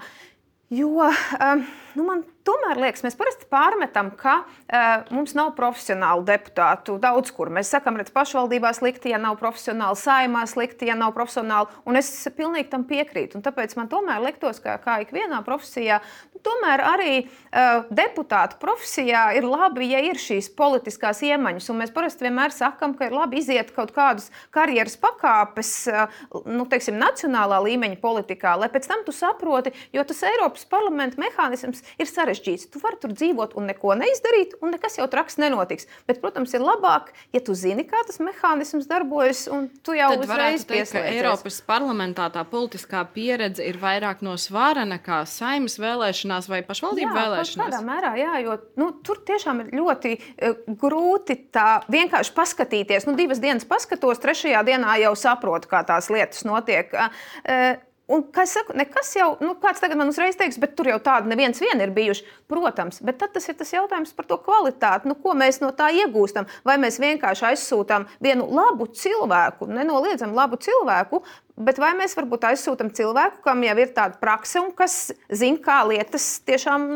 Jo 0.73 1.05
um, 1.05 1.67
nu, 1.97 2.07
man 2.09 2.25
Tomēr 2.43 2.79
liekas, 2.83 3.05
mēs 3.07 3.15
parasti 3.15 3.47
pārmetam, 3.51 4.09
ka 4.19 4.41
uh, 4.43 5.05
mums 5.15 5.37
nav 5.39 5.53
profesionālu 5.55 6.25
deputātu 6.27 6.97
daudz 7.03 7.31
kur. 7.35 7.53
Mēs 7.55 7.71
sakām, 7.71 8.01
ka 8.01 8.15
pašvaldībā 8.17 8.73
slikti, 8.75 9.13
ja 9.13 9.21
nav 9.23 9.37
profesionāli, 9.39 9.99
saimā 10.01 10.43
slikti, 10.51 10.89
ja 10.91 10.97
nav 10.99 11.13
profesionāli. 11.15 11.71
Un 11.87 11.99
es 12.01 12.11
pilnīgi 12.35 12.73
tam 12.73 12.83
piekrītu. 12.89 13.39
Un 13.39 13.45
tāpēc 13.47 13.77
man 13.79 13.91
tomēr 13.93 14.25
liktos, 14.25 14.59
ka 14.63 14.75
kā 14.83 14.99
ikvienā 15.05 15.39
profesijā, 15.47 16.01
nu, 16.35 16.43
tomēr 16.43 16.83
arī 16.89 17.13
uh, 17.21 17.87
deputātu 17.95 18.59
profesijā 18.63 19.29
ir 19.39 19.47
labi, 19.47 19.93
ja 19.93 20.03
ir 20.03 20.19
šīs 20.19 20.51
politiskās 20.59 21.23
iemaņas. 21.29 21.71
Un 21.71 21.79
mēs 21.85 21.95
parasti 21.95 22.27
vienmēr 22.27 22.57
sakām, 22.57 22.97
ka 22.99 23.07
ir 23.07 23.17
labi 23.21 23.39
iziet 23.39 23.71
kaut 23.77 23.95
kādus 23.95 24.33
karjeras 24.51 24.99
pakāpes, 24.99 25.73
uh, 25.95 26.27
nu, 26.43 26.67
teiksim, 26.67 26.99
nacionālā 26.99 27.63
līmeņa 27.69 28.03
politikā, 28.03 28.59
lai 28.59 28.73
pēc 28.75 28.91
tam 28.91 29.07
tu 29.07 29.15
saproti, 29.15 29.71
jo 29.95 30.03
tas 30.11 30.27
Eiropas 30.27 30.67
parlamenta 30.67 31.23
mehānisms 31.23 31.82
ir 32.01 32.09
sarežģīts. 32.09 32.69
Tu 32.73 32.81
vari 32.83 32.99
tur 33.03 33.15
dzīvot 33.15 33.57
un 33.59 33.69
neko 33.71 33.97
neizdarīt, 33.99 34.57
un 34.63 34.75
nekas 34.75 34.99
jau 34.99 35.07
traks 35.11 35.39
nenotiks. 35.43 35.89
Bet, 36.09 36.21
protams, 36.23 36.55
ir 36.57 36.65
labāk, 36.65 37.13
ja 37.35 37.43
tu 37.45 37.57
zini, 37.59 37.85
kā 37.89 38.03
tas 38.07 38.21
mehānisms 38.23 38.89
darbojas, 38.91 39.45
un 39.53 39.69
tu 39.85 39.97
jau 39.97 40.11
Tad 40.15 40.25
uzreiz 40.27 40.67
pieslēdzies. 40.69 41.19
Eiropas 41.19 41.61
parlamentā 41.67 42.29
tā 42.35 42.45
politiskā 42.49 43.05
pieredze 43.15 43.65
ir 43.67 43.79
vairāk 43.83 44.25
no 44.27 44.37
svāra 44.41 44.85
nekā 44.89 45.23
saimnes 45.29 45.79
vēlēšanās 45.83 46.49
vai 46.53 46.63
pašvaldību 46.67 47.11
jā, 47.11 47.17
vēlēšanās. 47.19 47.71
Tādā 47.73 47.83
mērā, 47.87 48.15
jā, 48.21 48.35
jo 48.47 48.59
nu, 48.81 48.91
tur 49.05 49.23
tiešām 49.29 49.65
ir 49.65 49.73
ļoti 49.81 50.17
uh, 50.19 50.59
grūti 50.83 51.39
tā 51.55 51.69
vienkārši 51.93 52.35
paskatīties. 52.37 53.09
Nu, 53.09 53.17
divas 53.19 53.43
dienas 53.43 53.69
paskatos, 53.69 54.21
trešajā 54.23 54.65
dienā 54.69 54.99
jau 55.05 55.15
saprotu, 55.19 55.71
kā 55.71 55.85
tās 55.89 56.11
lietas 56.13 56.45
notiek. 56.49 56.93
Uh, 56.93 57.81
Un, 58.13 58.25
kā 58.29 58.45
es 58.45 58.53
saku, 58.53 58.75
nekas 58.77 59.15
jau, 59.17 59.31
nu, 59.41 59.55
kāds 59.61 59.81
tagad 59.81 59.97
man 59.97 60.11
uzreiz 60.13 60.37
teiks, 60.37 60.59
bet 60.61 60.75
tur 60.77 60.91
jau 60.91 60.99
tādi 61.01 61.31
neviens 61.31 61.61
vien 61.63 61.81
ir 61.81 61.95
bijuši. 61.95 62.27
Protams, 62.51 63.01
bet 63.07 63.17
tad 63.23 63.33
tas 63.33 63.47
ir 63.49 63.57
tas 63.57 63.73
jautājums 63.73 64.13
par 64.17 64.29
to 64.29 64.37
kvalitāti. 64.43 65.09
Nu, 65.09 65.17
ko 65.17 65.33
mēs 65.39 65.63
no 65.63 65.71
tā 65.77 65.89
iegūstam? 65.97 66.49
Vai 66.69 66.77
mēs 66.83 67.01
vienkārši 67.01 67.47
aizsūtām 67.53 68.05
vienu 68.25 68.51
labu 68.53 68.91
cilvēku, 68.93 69.71
nenoliedzam 69.73 70.37
labu 70.37 70.61
cilvēku, 70.61 71.23
Bet 71.53 71.77
vai 71.77 71.91
mēs 71.93 72.15
varbūt 72.17 72.47
aizsūtām 72.49 72.89
cilvēku, 72.97 73.43
kam 73.45 73.61
jau 73.67 73.75
ir 73.77 73.91
tāda 73.93 74.17
prakse 74.17 74.57
un 74.63 74.71
kas 74.73 75.11
zina, 75.29 75.59
kā 75.61 75.83
lietas 75.85 76.39
tiešām 76.49 76.87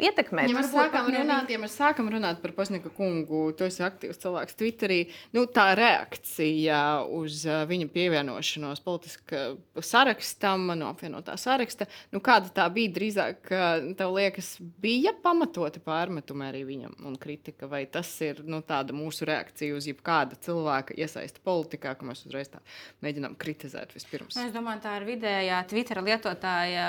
ietekmē? 0.00 0.46
Ja 0.48 0.56
mēs, 0.56 0.70
sākam 0.72 1.10
runāt, 1.12 1.50
ja 1.52 1.60
mēs 1.60 1.74
sākam 1.76 2.08
runāt 2.08 2.40
par 2.40 2.54
Pasnika 2.56 2.88
kungu, 2.96 3.50
tu 3.52 3.66
esi 3.68 3.84
aktīvs 3.84 4.22
cilvēks 4.22 4.56
Twitterī, 4.56 4.98
nu, 5.36 5.44
tā 5.52 5.66
reakcija 5.76 6.78
uz 7.12 7.42
viņa 7.44 7.90
pievienošanos 7.92 8.80
politiskā 8.86 9.42
sarakstam, 9.84 10.64
no 10.80 10.88
apvienotā 10.94 11.36
saraksta, 11.36 11.84
nu, 12.16 12.24
kāda 12.24 12.48
tā 12.56 12.70
bija 12.72 12.94
drīzāk, 12.96 13.52
tev 14.00 14.16
liekas, 14.16 14.54
bija 14.80 15.12
pamatoti 15.20 15.84
pārmetumi 15.84 16.48
arī 16.48 16.64
viņam 16.70 16.96
un 17.04 17.20
kritika, 17.20 17.68
vai 17.68 17.84
tas 17.84 18.14
ir 18.24 18.40
nu, 18.48 18.62
tāda 18.64 18.96
mūsu 18.96 19.28
reakcija 19.28 19.76
uz 19.76 19.92
jebkāda 19.92 20.40
cilvēka 20.40 20.96
iesaisti 20.96 21.44
politikā, 21.44 21.92
ka 22.00 22.08
mēs 22.08 22.24
uzreiz 22.24 22.48
tā 22.56 22.64
mēģinām 23.04 23.36
kritizēt 23.36 23.92
vispār 23.92 24.05
vispirms? 24.06 24.38
Es 24.38 24.54
domāju, 24.54 24.82
tā 24.84 24.96
ir 25.00 25.06
vidējā 25.10 25.60
Twitter 25.70 26.00
lietotāja 26.04 26.86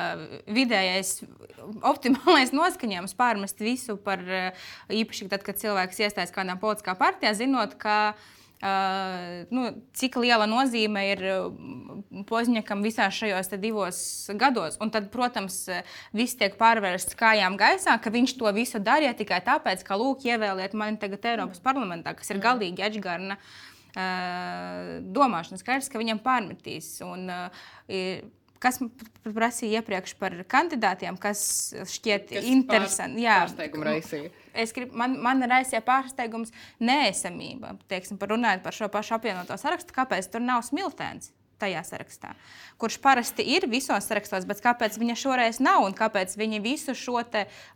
vidējais 0.47 1.23
optimālais 1.81 2.53
noskaņojums 2.55 3.17
pārmest 3.17 3.59
visu 3.59 3.97
par 3.97 4.23
īpaši 4.89 5.29
tad, 5.31 5.43
kad 5.43 5.59
cilvēks 5.59 6.03
iestājas 6.05 6.33
kādā 6.35 6.57
politiskā 6.59 6.97
partijā, 6.97 7.33
zinot, 7.37 7.77
ka 7.81 8.15
Uh, 8.57 9.43
nu, 9.53 9.67
cik 9.93 10.15
liela 10.17 10.47
nozīme 10.49 11.03
ir 11.11 11.19
Pozņakam 12.25 12.81
visās 12.81 13.13
šajos 13.13 13.51
divos 13.61 13.99
gados. 14.33 14.79
Un 14.81 14.89
tad, 14.89 15.11
protams, 15.13 15.59
viss 16.09 16.39
tiek 16.39 16.57
pārvērsts 16.57 17.13
kājām 17.19 17.53
gaisā, 17.53 17.93
ka 18.01 18.09
viņš 18.09 18.33
to 18.39 18.49
visu 18.57 18.81
darīja 18.81 19.13
tikai 19.13 19.43
tāpēc, 19.45 19.85
ka, 19.85 20.01
lūk, 20.01 20.25
ievēliet 20.25 20.73
mani 20.73 20.97
tagad 20.97 21.29
Eiropas 21.35 21.61
parlamentā, 21.61 22.17
kas 22.17 22.33
ir 22.33 22.41
galīgi 22.41 22.81
atžgarna. 22.89 23.37
Uh, 23.37 23.76
domāšana. 23.97 25.59
Skaidrs, 25.61 25.89
ka 25.91 26.01
viņam 26.01 26.21
pārmetīs. 26.23 26.97
Un, 27.05 27.29
kas 28.63 28.79
prasīja 29.25 29.81
iepriekš 29.81 30.15
par 30.19 30.35
kandidātiem, 30.49 31.17
kas 31.21 31.41
šķiet 31.93 32.31
kas 32.33 32.49
interesanti. 32.49 33.23
Jā, 33.25 33.39
pārsteiguma 33.45 33.89
raisīja. 33.91 34.31
Es 34.57 34.73
gribu, 34.75 34.97
man, 34.97 35.17
man 35.23 35.45
raisīja 35.49 35.83
pārsteigums 35.85 36.53
neesamība. 36.81 37.75
Teiksim, 37.91 38.19
par 38.21 38.33
runājot 38.33 38.63
par 38.65 38.77
šo 38.77 38.89
pašu 38.93 39.17
apvienoto 39.17 39.57
sarakstu, 39.59 39.95
kāpēc 39.95 40.29
tur 40.33 40.43
nav 40.45 40.65
smiltēns 40.67 41.33
tajā 41.57 41.81
sarakstā, 41.81 42.35
kurš 42.77 42.99
parasti 43.01 43.41
ir 43.55 43.65
visos 43.69 44.05
sarakstos, 44.05 44.45
bet 44.45 44.61
kāpēc 44.61 44.99
viņa 45.01 45.15
šoreiz 45.17 45.57
nav 45.63 45.87
un 45.87 45.95
kāpēc 45.97 46.35
viņi 46.37 46.61
visu 46.61 46.93
šo 46.93 47.23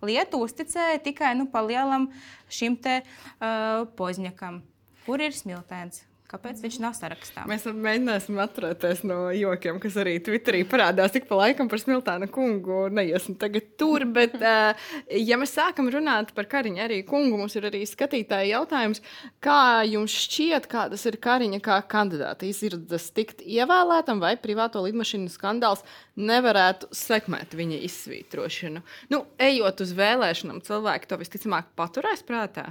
lietu 0.06 0.44
uzticēja 0.46 1.02
tikai 1.02 1.34
nu, 1.40 1.48
pa 1.50 1.64
lielam 1.66 2.12
šim 2.46 2.78
te 2.78 3.00
uh, 3.02 3.88
pozņakam, 3.98 4.62
kur 5.08 5.26
ir 5.26 5.34
smiltēns. 5.34 6.04
Kāpēc 6.32 6.62
viņš 6.63 6.76
nav 6.80 6.94
sarakstā? 6.96 7.44
Mēs 7.50 7.65
mēģināsim 7.67 8.38
atturēties 8.39 9.02
no 9.04 9.17
jokiem, 9.36 9.82
kas 9.84 9.98
arī 10.00 10.13
Twitterī 10.24 10.62
parādās. 10.70 11.12
Ik 11.20 11.26
pa 11.28 11.41
laikam 11.41 11.67
par 11.67 11.82
Smiltāna 11.82 12.30
kungu 12.32 12.86
neiesim 12.88 13.36
tagad 13.39 13.74
tur. 13.76 14.06
Bet, 14.15 14.38
uh, 14.39 14.72
ja 15.30 15.36
mēs 15.41 15.58
sākam 15.58 15.89
runāt 15.91 16.32
par 16.38 16.48
Kariņu 16.52 16.80
arī 16.86 17.02
kungu, 17.08 17.36
mums 17.41 17.58
ir 17.60 17.67
arī 17.67 17.82
skatītāji 17.89 18.54
jautājums, 18.54 19.04
kā 19.44 19.84
jums 19.89 20.15
šķiet, 20.24 20.70
kādas 20.72 21.04
ir 21.10 21.17
Kariņa 21.20 21.60
kā 21.65 21.82
kandidāta 21.91 22.48
izredzes 22.48 23.10
tikt 23.12 23.44
ievēlētam 23.44 24.24
vai 24.24 24.38
privāto 24.39 24.86
lidmašīnu 24.86 25.28
skandāls 25.34 25.84
nevarētu 26.15 26.94
sekmēt 26.96 27.58
viņa 27.60 27.82
izsvītrošanu? 27.89 28.86
Nu, 29.12 29.26
ejot 29.52 29.84
uz 29.84 29.91
vēlēšanām, 30.00 30.63
cilvēki 30.63 31.12
to 31.12 31.20
visticamāk 31.26 31.74
paturēs 31.76 32.24
prātā. 32.24 32.70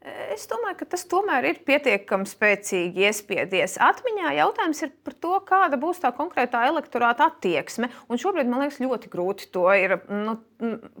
Es 0.00 0.46
domāju, 0.48 0.78
ka 0.80 0.86
tas 0.94 1.02
tomēr 1.04 1.44
ir 1.44 1.58
pietiekami 1.68 2.24
spēcīgi 2.24 3.02
iespiedies. 3.04 3.74
Atmiņā 3.84 4.30
jautājums 4.38 4.80
ir 4.86 4.94
par 5.04 5.16
to, 5.20 5.34
kāda 5.44 5.76
būs 5.80 6.00
tā 6.00 6.08
konkrētā 6.16 6.62
elektorāta 6.70 7.26
attieksme. 7.28 7.90
Un 8.08 8.20
šobrīd 8.22 8.48
man 8.48 8.64
liekas, 8.64 8.80
ļoti 8.80 9.12
grūti 9.12 9.50
to 9.52 9.66
ir. 9.76 9.98
Nu, 10.08 10.38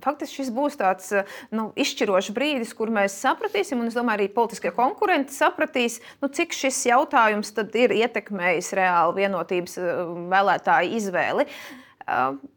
faktiski 0.04 0.42
šis 0.42 0.52
būs 0.52 0.76
tāds 0.82 1.08
nu, 1.48 1.70
izšķirošs 1.80 2.28
brīdis, 2.36 2.76
kur 2.76 2.92
mēs 2.92 3.16
sapratīsim, 3.24 3.80
un 3.80 3.88
es 3.88 3.96
domāju, 3.96 4.20
arī 4.20 4.30
politiskie 4.36 4.74
konkurenti 4.76 5.32
sapratīs, 5.32 6.02
nu, 6.20 6.28
cik 6.28 6.52
šis 6.56 6.84
jautājums 6.92 7.56
ir 7.56 7.96
ietekmējis 8.02 8.74
reāli 8.76 9.22
vienotības 9.22 9.80
vēlētāju 10.28 11.00
izvēli. 11.00 11.48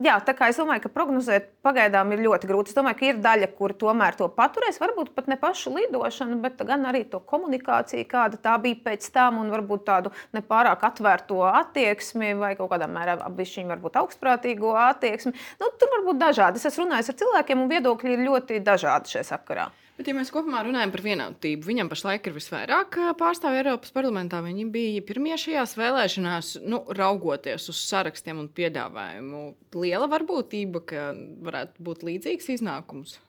Jā, 0.03 0.15
tā 0.25 0.33
kā 0.37 0.47
es 0.51 0.57
domāju, 0.59 0.83
ka 0.85 0.91
prognozēt 0.93 1.49
pagaidām 1.65 2.13
ir 2.15 2.23
ļoti 2.25 2.49
grūti. 2.49 2.71
Es 2.73 2.77
domāju, 2.77 2.97
ka 2.99 3.07
ir 3.09 3.19
daļa, 3.23 3.49
kur 3.57 3.75
tomēr 3.77 4.17
to 4.19 4.29
paturēs. 4.33 4.79
Varbūt 4.81 5.13
pat 5.17 5.29
ne 5.31 5.37
pašu 5.41 5.75
lidošanu, 5.75 6.39
bet 6.43 6.63
gan 6.67 6.87
arī 6.89 7.03
to 7.09 7.21
komunikāciju, 7.29 8.07
kāda 8.09 8.39
tā 8.41 8.55
bija 8.63 8.81
pēc 8.87 9.09
tam, 9.13 9.41
un 9.43 9.53
varbūt 9.53 9.85
tādu 9.89 10.13
nepārāk 10.35 10.87
atvērto 10.89 11.43
attieksmi 11.49 12.33
vai 12.39 12.55
kaut 12.59 12.71
kādā 12.73 12.89
mērā 12.89 13.19
apziņā, 13.27 13.69
varbūt 13.75 14.01
augstprātīgo 14.01 14.73
attieksmi. 14.87 15.35
Nu, 15.61 15.71
tur 15.77 15.93
var 15.97 16.07
būt 16.09 16.21
dažādi. 16.25 16.61
Es 16.61 16.71
esmu 16.71 16.87
runājis 16.87 17.13
ar 17.13 17.21
cilvēkiem, 17.21 17.63
un 17.63 17.71
viedokļi 17.71 18.17
ir 18.17 18.27
ļoti 18.27 18.61
dažādi 18.65 19.17
šajā 19.17 19.29
sakarā. 19.35 19.69
Bet, 19.93 20.07
ja 20.09 20.15
mēs 20.17 20.31
kopumā 20.33 20.63
runājam 20.65 20.89
par 20.89 21.03
vienotību, 21.05 21.67
viņam 21.69 21.89
pašlaik 21.91 22.25
ir 22.25 22.33
visvairāk 22.33 22.95
pārstāvju 23.19 23.59
Eiropas 23.61 23.93
parlamentā. 23.93 24.39
Viņi 24.41 24.65
bija 24.73 25.03
pirmie 25.05 25.35
šajās 25.37 25.75
vēlēšanās, 25.77 26.49
nu, 26.65 26.79
raugoties 26.97 27.69
uz 27.69 27.81
sarakstiem 27.91 28.41
un 28.41 28.49
piedāvājumu. 28.57 29.43
Liela 29.77 30.09
varbūtība, 30.09 30.81
ka 30.89 31.05
varētu 31.45 31.85
būt 31.85 32.07
līdzīgs 32.09 32.49
iznākums. 32.55 33.19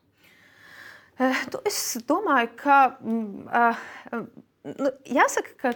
Es 1.68 1.82
domāju, 2.08 2.54
ka 2.64 2.78
uh, 2.96 3.84
nu, 4.64 4.94
jāsaka, 5.04 5.52
ka 5.60 5.74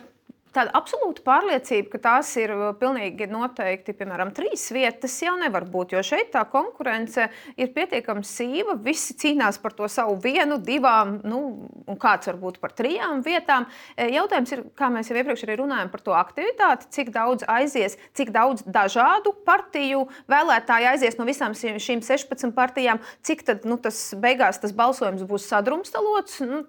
Tāda 0.59 0.73
absolūta 0.75 1.23
pārliecība, 1.23 1.93
ka 1.93 1.99
tās 2.03 2.33
ir 2.41 2.51
uh, 2.51 2.63
pilnīgi 2.79 3.29
noteikti, 3.31 3.93
piemēram, 3.95 4.33
trīs 4.35 4.65
vietas, 4.75 5.15
jau 5.23 5.37
nevar 5.39 5.69
būt. 5.71 5.93
Jo 5.95 6.01
šeit 6.03 6.33
tā 6.33 6.43
konkurence 6.51 7.29
ir 7.55 7.71
pietiekami 7.77 8.27
sīva. 8.27 8.75
Visi 8.83 9.15
cīnās 9.23 9.61
par 9.63 9.77
to 9.79 9.87
savu 9.87 10.17
vienu, 10.25 10.57
divām, 10.59 11.21
nu, 11.23 11.43
un 11.87 12.01
kāds 12.01 12.27
varbūt 12.33 12.59
par 12.59 12.75
trijām 12.75 13.23
vietām. 13.23 13.69
E, 13.95 14.09
jautājums 14.17 14.55
ir, 14.57 14.65
kā 14.75 14.89
mēs 14.91 15.13
jau 15.13 15.21
iepriekš 15.21 15.45
arī 15.47 15.61
runājām 15.61 15.93
par 15.93 16.03
to 16.09 16.17
aktivitāti, 16.19 16.91
cik 16.97 17.15
daudz 17.15 17.47
aizies, 17.47 17.95
cik 18.19 18.35
daudz 18.35 18.67
dažādu 18.67 19.37
partiju 19.47 20.09
vēlētāju 20.27 20.91
aizies 20.91 21.21
no 21.21 21.29
visām 21.29 21.55
šīm 21.55 22.03
16 22.03 22.51
partijām, 22.59 22.99
cik 23.23 23.47
tad 23.47 23.69
nu, 23.69 23.79
tas 23.79 24.03
beigās 24.19 24.59
tas 24.59 24.75
balsojums 24.75 25.23
būs 25.23 25.47
sadrumstalots. 25.53 26.43
Nu, 26.51 26.65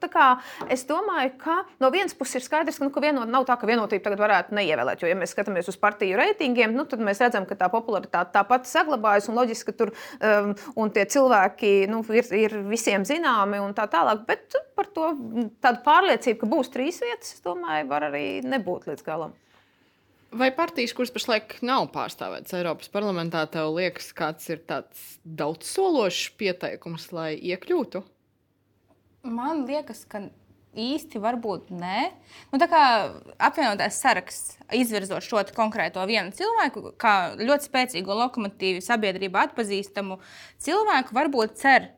es 0.69 0.85
domāju, 0.85 1.33
ka 1.41 1.59
no 1.81 1.89
vienas 1.89 2.13
puses 2.13 2.37
ir 2.37 2.45
skaidrs, 2.45 2.77
ka, 2.77 2.85
nu, 2.85 2.93
ka 2.93 3.01
vienot 3.01 3.33
nav 3.33 3.49
tā, 3.49 3.57
ka 3.57 3.69
vienotību 3.79 4.05
tagad 4.05 4.23
varētu 4.23 4.57
neievēlēt. 4.57 5.03
Jo, 5.03 5.09
ja 5.11 5.17
mēs 5.17 5.33
skatāmies 5.33 5.71
uz 5.71 5.79
partiju 5.79 6.19
reitingiem, 6.19 6.75
nu, 6.75 6.85
tad 6.89 7.01
mēs 7.03 7.21
redzam, 7.23 7.47
ka 7.49 7.57
tā 7.59 7.69
popularitāte 7.71 8.35
tāpat 8.35 8.67
saglabājas 8.69 9.29
un 9.31 9.39
loģiski, 9.39 9.71
ka 9.71 9.77
tur 9.79 9.93
um, 9.95 10.91
tie 10.93 11.05
cilvēki 11.09 11.73
nu, 11.91 12.03
ir, 12.13 12.31
ir 12.35 12.57
visiem 12.69 13.05
zināmi 13.07 13.61
un 13.63 13.75
tā 13.77 13.87
tālāk. 13.91 14.25
Bet 14.27 14.57
par 14.77 14.89
to 14.95 15.11
tādu 15.63 15.83
pārliecību, 15.85 16.39
ka 16.41 16.49
būs 16.55 16.73
trīs 16.73 16.99
vietas, 17.03 17.37
es 17.37 17.45
domāju, 17.45 17.87
var 17.89 18.09
arī 18.11 18.25
nebūt 18.45 18.89
līdz 18.91 19.05
galam. 19.07 19.37
Vai 20.29 20.51
partijas, 20.53 20.91
kuras 20.93 21.09
pašlaik 21.09 21.55
nav 21.65 21.87
pārstāvētas 21.89 22.53
Eiropas 22.53 22.91
parlamentā, 22.93 23.47
tev 23.49 23.71
liekas, 23.73 24.11
kāds 24.13 24.45
ir 24.53 24.61
tāds 24.69 25.15
daudzsološs 25.25 26.35
pieteikums, 26.37 27.07
lai 27.17 27.31
iekļūtu? 27.49 28.03
Man 29.25 29.65
liekas, 29.65 30.03
ka 30.05 30.27
īsti 30.77 31.21
varbūt 31.21 31.69
nē. 31.73 32.09
Nu, 32.51 32.59
tā 32.61 32.69
kā 32.69 32.81
apvienotais 33.41 33.99
saraksts 34.01 34.57
izvirzot 34.75 35.25
šo 35.25 35.43
konkrēto 35.55 36.03
vienu 36.09 36.33
cilvēku, 36.35 36.93
kā 37.01 37.35
ļoti 37.39 37.69
spēcīgu 37.69 38.19
lokomotīvu, 38.23 38.83
sabiedrību 38.85 39.41
atpazīstamu 39.45 40.19
cilvēku, 40.61 41.15
varbūt 41.17 41.57
cer 41.61 41.93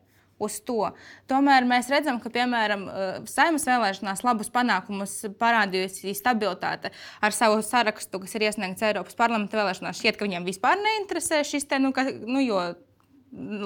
to. 0.66 0.88
Tomēr 1.30 1.68
mēs 1.70 1.90
redzam, 1.94 2.18
ka, 2.18 2.32
piemēram, 2.34 2.86
uh, 2.90 3.10
saimnes 3.30 3.68
vēlēšanās 3.68 4.24
labus 4.26 4.50
panākumus 4.50 5.14
parādījusi 5.38 6.16
stabilitāte 6.18 6.90
ar 7.22 7.36
savu 7.36 7.62
sarakstu, 7.62 8.24
kas 8.24 8.34
ir 8.34 8.48
iesniegts 8.48 8.82
Eiropas 8.82 9.14
parlamenta 9.20 9.60
vēlēšanās. 9.60 10.00
Šķiet, 10.00 10.18
ka 10.18 10.26
viņiem 10.26 10.48
vispār 10.48 10.82
neinteresē 10.82 11.44
šis 11.46 11.70
te, 11.70 11.78
nu, 11.78 11.94
ka, 11.94 12.08
nu, 12.10 12.42
jo 12.42 12.64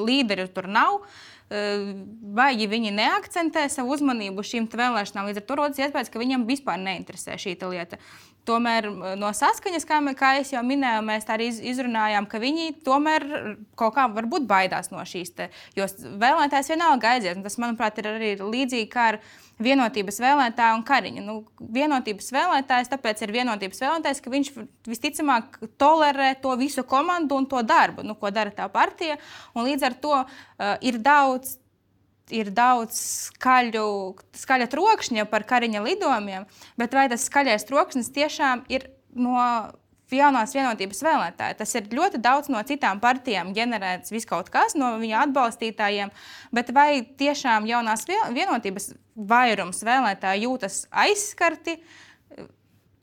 līderi 0.05 0.49
tur 0.51 0.67
nav. 0.67 0.99
Uh, 0.99 1.34
vai 1.49 2.53
viņi 2.69 2.93
neakcentē 2.95 3.67
savu 3.69 3.93
uzmanību 3.93 4.41
šīm 4.41 4.65
vēlēšanām. 4.71 5.27
Līdz 5.29 5.41
ar 5.43 5.45
to 5.45 5.57
rodas 5.59 5.81
iespējas, 5.81 6.09
ka 6.09 6.21
viņam 6.21 6.47
vispār 6.49 6.79
neinteresē 6.81 7.37
šī 7.37 7.53
lieta. 7.69 7.99
Tomēr 8.45 8.87
no 9.17 9.31
saskaņas, 9.33 9.87
kā, 9.89 9.97
kā 10.17 10.31
jau 10.45 10.61
minēju, 10.65 11.01
mēs 11.07 11.25
arī 11.33 11.47
izrunājām, 11.71 12.27
ka 12.29 12.41
viņi 12.41 12.75
tomēr 12.85 13.25
kaut 13.79 13.95
kā 13.95 14.05
varbūt 14.13 14.45
baidās 14.49 14.91
no 14.93 15.01
šīs. 15.07 15.33
Te, 15.37 15.49
jo 15.77 15.87
vēlētājs 16.21 16.69
vienalga 16.75 17.15
aizies. 17.15 17.41
Tas, 17.45 17.57
manuprāt, 17.61 17.97
ir 18.01 18.11
arī 18.11 18.31
līdzīgi 18.41 18.89
kā 18.91 19.09
ar 19.13 19.19
vienotības 19.65 20.19
vēlētāju 20.21 20.77
un 20.77 20.85
kariņu. 20.85 21.25
Nu, 21.25 21.35
vienotības 21.75 22.31
vēlētājs, 22.35 22.91
tāpēc 22.91 23.25
ir 23.25 23.35
vienotības 23.35 23.83
vēlētājs, 23.85 24.21
ka 24.23 24.33
viņš 24.33 24.53
visticamāk 24.89 25.59
tolerē 25.81 26.33
to 26.43 26.55
visu 26.59 26.85
komandu 26.87 27.39
un 27.39 27.49
to 27.49 27.61
darbu, 27.65 28.05
nu, 28.05 28.17
ko 28.19 28.33
dara 28.35 28.53
tā 28.53 28.69
partija. 28.71 29.17
Līdz 29.55 29.87
ar 29.89 30.01
to 30.01 30.17
uh, 30.21 30.75
ir 30.85 30.99
daudz. 31.03 31.57
Ir 32.33 32.49
daudz 32.49 32.97
skaļu, 33.29 33.87
skaļa 34.33 34.65
trokšņa 34.71 35.27
par 35.29 35.45
kariņa 35.45 35.83
lidojumiem, 35.85 36.47
bet 36.79 36.95
vai 36.97 37.05
tas 37.11 37.27
skaļais 37.29 37.67
trokšņs 37.69 38.09
tiešām 38.15 38.63
ir 38.73 38.87
no 39.13 39.37
jaunās 40.13 40.53
vienotības 40.55 41.01
vēlētāji. 41.05 41.57
Tas 41.59 41.75
ir 41.77 41.89
ļoti 41.93 42.21
daudz 42.23 42.49
no 42.53 42.61
citām 42.67 43.01
partijām 43.03 43.53
ģenerēts 43.55 44.13
viskaut 44.13 44.49
kas 44.53 44.75
no 44.77 44.95
viņa 45.01 45.25
atbalstītājiem, 45.25 46.13
bet 46.55 46.71
vai 46.75 47.03
tiešām 47.17 47.67
jaunās 47.69 48.05
vienotības 48.09 48.93
vairums 49.15 49.83
vēlētāju 49.85 50.49
jūtas 50.49 50.85
aizskarti? 50.91 51.79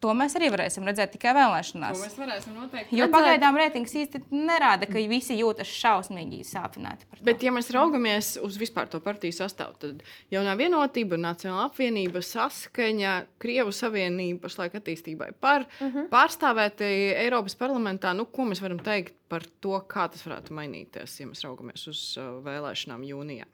To 0.02 0.10
mēs 0.18 0.34
arī 0.34 0.48
varēsim 0.50 0.86
redzēt 0.88 1.12
tikai 1.14 1.30
vēlēšanās. 1.36 1.94
To 1.94 2.02
mēs 2.02 2.16
varēsim 2.18 2.56
noteikti. 2.58 2.96
Jo 2.98 3.06
pagaidām 3.12 3.54
reitings 3.58 3.92
īsti 4.00 4.24
nerāda, 4.34 4.88
ka 4.90 5.02
visi 5.10 5.36
jūtas 5.38 5.70
šausmīgi 5.70 6.40
sāpināti. 6.48 7.06
Bet, 7.22 7.44
ja 7.46 7.52
mēs 7.54 7.70
raugamies 7.74 8.32
uz 8.42 8.58
vispār 8.58 8.90
to 8.90 8.98
partiju 9.04 9.36
sastāvu, 9.36 9.78
tad 9.84 10.02
jaunā 10.34 10.56
vienotība, 10.58 11.20
Nacionāla 11.22 11.68
apvienība, 11.70 12.24
saskaņa, 12.26 13.14
Krievu 13.42 13.70
savienība 13.76 14.48
pašlaik 14.48 14.74
attīstībai 14.80 15.32
par 15.38 15.68
uh 15.68 15.86
mhm. 15.86 15.94
-huh. 15.94 16.10
pārstāvēti 16.10 16.90
Eiropas 17.22 17.54
parlamentā. 17.54 18.10
Nu, 18.16 18.26
ko 18.26 18.50
mēs 18.50 18.62
varam 18.62 18.82
teikt 18.82 19.14
par 19.28 19.46
to, 19.60 19.78
kā 19.86 20.10
tas 20.10 20.26
varētu 20.26 20.50
mainīties, 20.50 21.20
ja 21.20 21.30
mēs 21.30 21.46
raugamies 21.46 21.86
uz 21.86 22.18
uh, 22.18 22.42
vēlēšanām 22.42 23.06
jūnijā? 23.06 23.46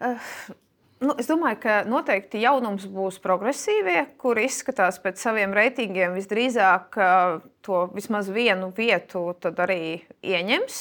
Uh, 0.00 0.20
Nu, 1.04 1.12
es 1.20 1.28
domāju, 1.28 1.58
ka 1.60 1.74
noteikti 1.88 2.40
jaunums 2.40 2.86
būs 2.88 3.18
progresīvie, 3.22 4.06
kuri 4.20 4.46
izskatās 4.48 4.96
pēc 5.02 5.20
saviem 5.20 5.52
reitingiem 5.56 6.14
visdrīzāk 6.16 6.96
to 7.64 7.80
vismaz 7.92 8.30
vienu 8.32 8.70
vietu 8.76 9.26
arī 9.52 10.00
ieņems. 10.24 10.80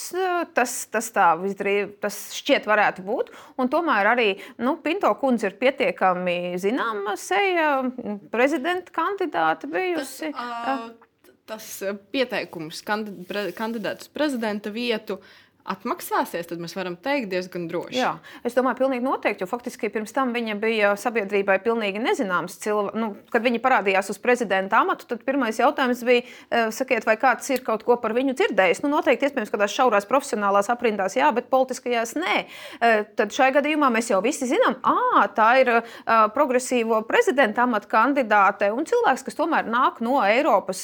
Tas, 0.56 0.76
tas, 0.94 1.10
tā, 1.16 1.30
visdrīz, 1.42 1.96
tas 2.04 2.20
šķiet 2.38 2.68
varētu 2.70 3.04
būt. 3.08 3.34
Un 3.60 3.72
tomēr 3.74 4.14
arī 4.14 4.30
nu, 4.64 4.78
Pinto 4.84 5.12
kundze 5.20 5.52
ir 5.52 5.60
pietiekami 5.60 6.56
zināma 6.62 7.18
seja, 7.20 7.82
prezidenta 8.32 8.96
kandidāte 8.96 9.72
bijusi. 9.72 10.32
Tas, 10.36 10.84
uh, 10.88 11.32
tas 11.52 11.72
pieteikums 12.16 12.84
kandidēt 12.88 14.06
uz 14.06 14.12
prezidenta 14.14 14.72
vietu 14.72 15.20
uh, 15.20 15.40
atmaksāsies, 15.64 16.48
tad 16.50 16.60
mēs 16.60 16.76
varam 16.76 16.96
teikt 17.00 17.30
diezgan 17.32 17.70
droši. 17.72 17.96
Jā, 17.96 18.12
es 18.44 18.56
domāju, 18.58 18.82
pilnīgi 18.82 19.06
noteikti, 19.06 19.46
jo 19.46 19.48
faktiski 19.48 19.90
pirms 19.94 20.12
tam 20.16 20.34
viņa 20.36 20.58
bija 20.60 20.92
sabiedrībai 21.00 21.56
pilnīgi 21.64 22.02
nezināms 22.04 22.58
cilvēks. 22.64 22.98
Nu, 23.00 23.14
kad 23.32 23.46
viņa 23.46 23.62
parādījās 23.64 24.12
uz 24.12 24.20
prezidenta 24.24 24.82
amatu, 24.84 25.08
tad 25.08 25.24
pirmais 25.24 25.60
jautājums 25.62 26.04
bija, 26.08 26.26
e, 26.52 26.66
sakiet, 26.76 27.08
vai 27.08 27.16
kāds 27.22 27.48
ir 27.56 27.64
kaut 27.64 27.86
ko 27.88 27.96
par 28.02 28.16
viņu 28.16 28.36
dzirdējis. 28.40 28.84
Nu, 28.84 28.92
noteikti, 28.92 29.30
iespējams, 29.30 29.54
kādās 29.54 29.76
šaurās 29.76 30.08
profesionālās 30.10 30.68
aprindās, 30.74 31.16
jā, 31.16 31.32
bet 31.36 31.48
politiskajās 31.54 32.16
nē. 32.20 32.36
E, 32.44 32.92
tad 33.16 33.32
šajā 33.36 33.56
gadījumā 33.62 33.92
mēs 33.94 34.12
jau 34.12 34.20
visi 34.26 34.50
zinām, 34.52 34.76
ka 34.84 35.28
tā 35.38 35.50
ir 35.64 35.74
e, 35.78 35.80
progresīvo 36.36 37.00
prezidenta 37.08 37.64
amata 37.64 37.88
kandidāte 37.92 38.72
un 38.76 38.88
cilvēks, 38.90 39.24
kas 39.30 39.40
tomēr 39.40 39.72
nāk 39.72 40.04
no 40.04 40.20
Eiropas 40.28 40.84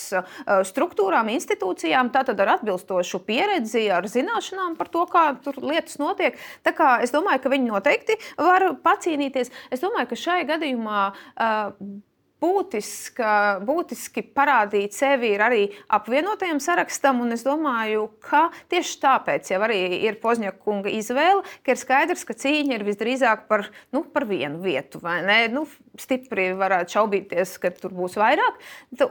struktūrām, 0.69 1.29
institūcijām, 1.33 2.11
tātad 2.13 2.39
ar 2.39 2.55
atbilstošu 2.55 3.21
pieredzi, 3.27 3.85
ar 3.91 4.07
zināšanām 4.09 4.68
zinām 4.69 4.77
par 4.77 4.89
to, 4.89 5.05
kā 5.09 5.41
tur 5.43 5.57
lietas 5.61 5.97
notiek. 5.99 6.37
Tā 6.63 6.73
kā 6.73 7.01
es 7.03 7.11
domāju, 7.11 7.41
ka 7.43 7.49
viņi 7.49 7.69
noteikti 7.69 8.17
var 8.37 8.75
pacīnīties. 8.83 9.51
Es 9.71 9.81
domāju, 9.81 10.09
ka 10.09 10.15
šai 10.15 10.45
gadījumā. 10.45 11.13
Uh, 11.35 12.03
būtiska, 12.41 13.31
būtiski 13.67 14.23
parādīt 14.35 14.95
sevi 14.95 15.33
ir 15.35 15.43
arī 15.43 15.63
apvienotajam 15.91 16.61
sarakstam. 16.63 17.21
Es 17.33 17.43
domāju, 17.45 18.07
ka 18.23 18.47
tieši 18.71 18.95
tāpēc 19.03 19.51
jau 19.51 19.59
arī 19.65 19.79
ir 20.07 20.19
Pozņaka 20.23 20.63
kunga 20.63 20.91
izvēle, 20.93 21.43
ka 21.65 21.73
ir 21.75 21.79
skaidrs, 21.79 22.25
ka 22.27 22.35
cīņa 22.37 22.77
ir 22.77 22.85
visdrīzāk 22.87 23.45
par, 23.51 23.67
nu, 23.95 24.03
par 24.03 24.25
vienu 24.29 24.61
vietu. 24.63 25.01
Nu, 25.53 25.65
stipri 25.99 26.49
varētu 26.57 26.95
šaubīties, 26.95 27.55
ka 27.61 27.71
tur 27.75 27.93
būs 27.95 28.15
vairāk. 28.19 28.59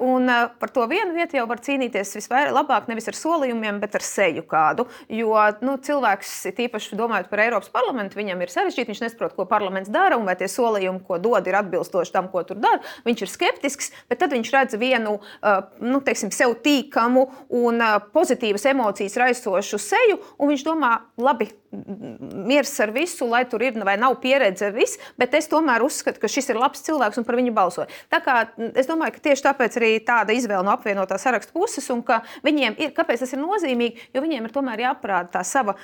Un 0.04 0.30
par 0.60 0.72
to 0.74 0.86
vienu 0.90 1.14
vietu 1.16 1.38
jau 1.38 1.46
var 1.50 1.60
cīnīties 1.64 2.16
vislabāk 2.18 2.88
nevis 2.90 3.08
ar 3.10 3.18
solījumiem, 3.18 3.80
bet 3.82 3.98
ar 3.98 4.04
seju 4.04 4.44
kādu. 4.48 4.88
Jo 5.12 5.36
nu, 5.64 5.76
cilvēks, 5.84 6.34
tīpaši 6.56 6.98
domājot 6.98 7.30
par 7.30 7.44
Eiropas 7.44 7.70
parlamentu, 7.72 8.18
viņam 8.20 8.44
ir 8.44 8.54
sarežģīti. 8.54 8.92
Viņš 8.92 9.04
nesaprot, 9.04 9.36
ko 9.36 9.44
parlaments 9.48 9.92
dara 9.92 10.16
un 10.18 10.24
vai 10.28 10.36
tie 10.40 10.48
solījumi, 10.50 11.02
ko 11.04 11.20
dod, 11.22 11.46
ir 11.48 11.58
atbilstoši 11.60 12.14
tam, 12.14 12.30
ko 12.32 12.44
tur 12.48 12.60
dara. 12.62 12.80
Viņš 13.04 13.17
viņš 13.18 13.26
ir 13.26 13.32
skeptisks, 13.32 13.92
bet 14.08 14.22
tad 14.22 14.32
viņš 14.34 14.52
redz 14.54 14.78
vienu 14.78 15.18
nu, 15.82 16.00
teiksim, 16.04 16.30
sev 16.34 16.54
tīkamu 16.62 17.26
un 17.58 17.82
pozitīvas 18.14 18.66
emocijas 18.70 19.18
raisošu 19.18 19.80
seju, 19.82 20.20
un 20.38 20.52
viņš 20.52 20.64
domā, 20.66 20.92
labi, 21.18 21.50
miers 21.68 22.70
ar 22.80 22.92
visu, 22.94 23.26
lai 23.28 23.42
tur 23.48 23.62
ir 23.66 23.76
vai 23.84 23.98
nav 24.00 24.16
pieredze, 24.22 24.70
viss, 24.72 25.00
bet 25.20 25.34
es 25.36 25.50
tomēr 25.50 25.84
uzskatu, 25.84 26.20
ka 26.22 26.30
šis 26.30 26.48
ir 26.52 26.60
labs 26.60 26.84
cilvēks 26.86 27.20
un 27.20 27.26
par 27.28 27.36
viņu 27.36 27.52
balsoju. 27.56 27.90
Tā 28.08 28.22
kā 28.24 28.38
es 28.72 28.88
domāju, 28.88 29.16
ka 29.16 29.26
tieši 29.28 29.44
tāpēc 29.50 29.76
arī 29.80 29.90
tāda 30.06 30.36
izvēle 30.36 30.64
no 30.64 30.72
apvienotā 30.72 31.18
saraksta 31.20 31.52
puses, 31.52 31.90
un 31.92 32.00
ka 32.06 32.22
viņiem 32.46 32.78
ir, 32.80 32.94
kāpēc 32.96 33.24
tas 33.24 33.34
ir 33.34 33.42
nozīmīgi, 33.42 34.08
jo 34.14 34.24
viņiem 34.24 34.48
ir 34.48 34.54
tomēr 34.54 34.86
jāparāda 34.86 35.38
tā 35.38 35.44
sava. 35.44 35.76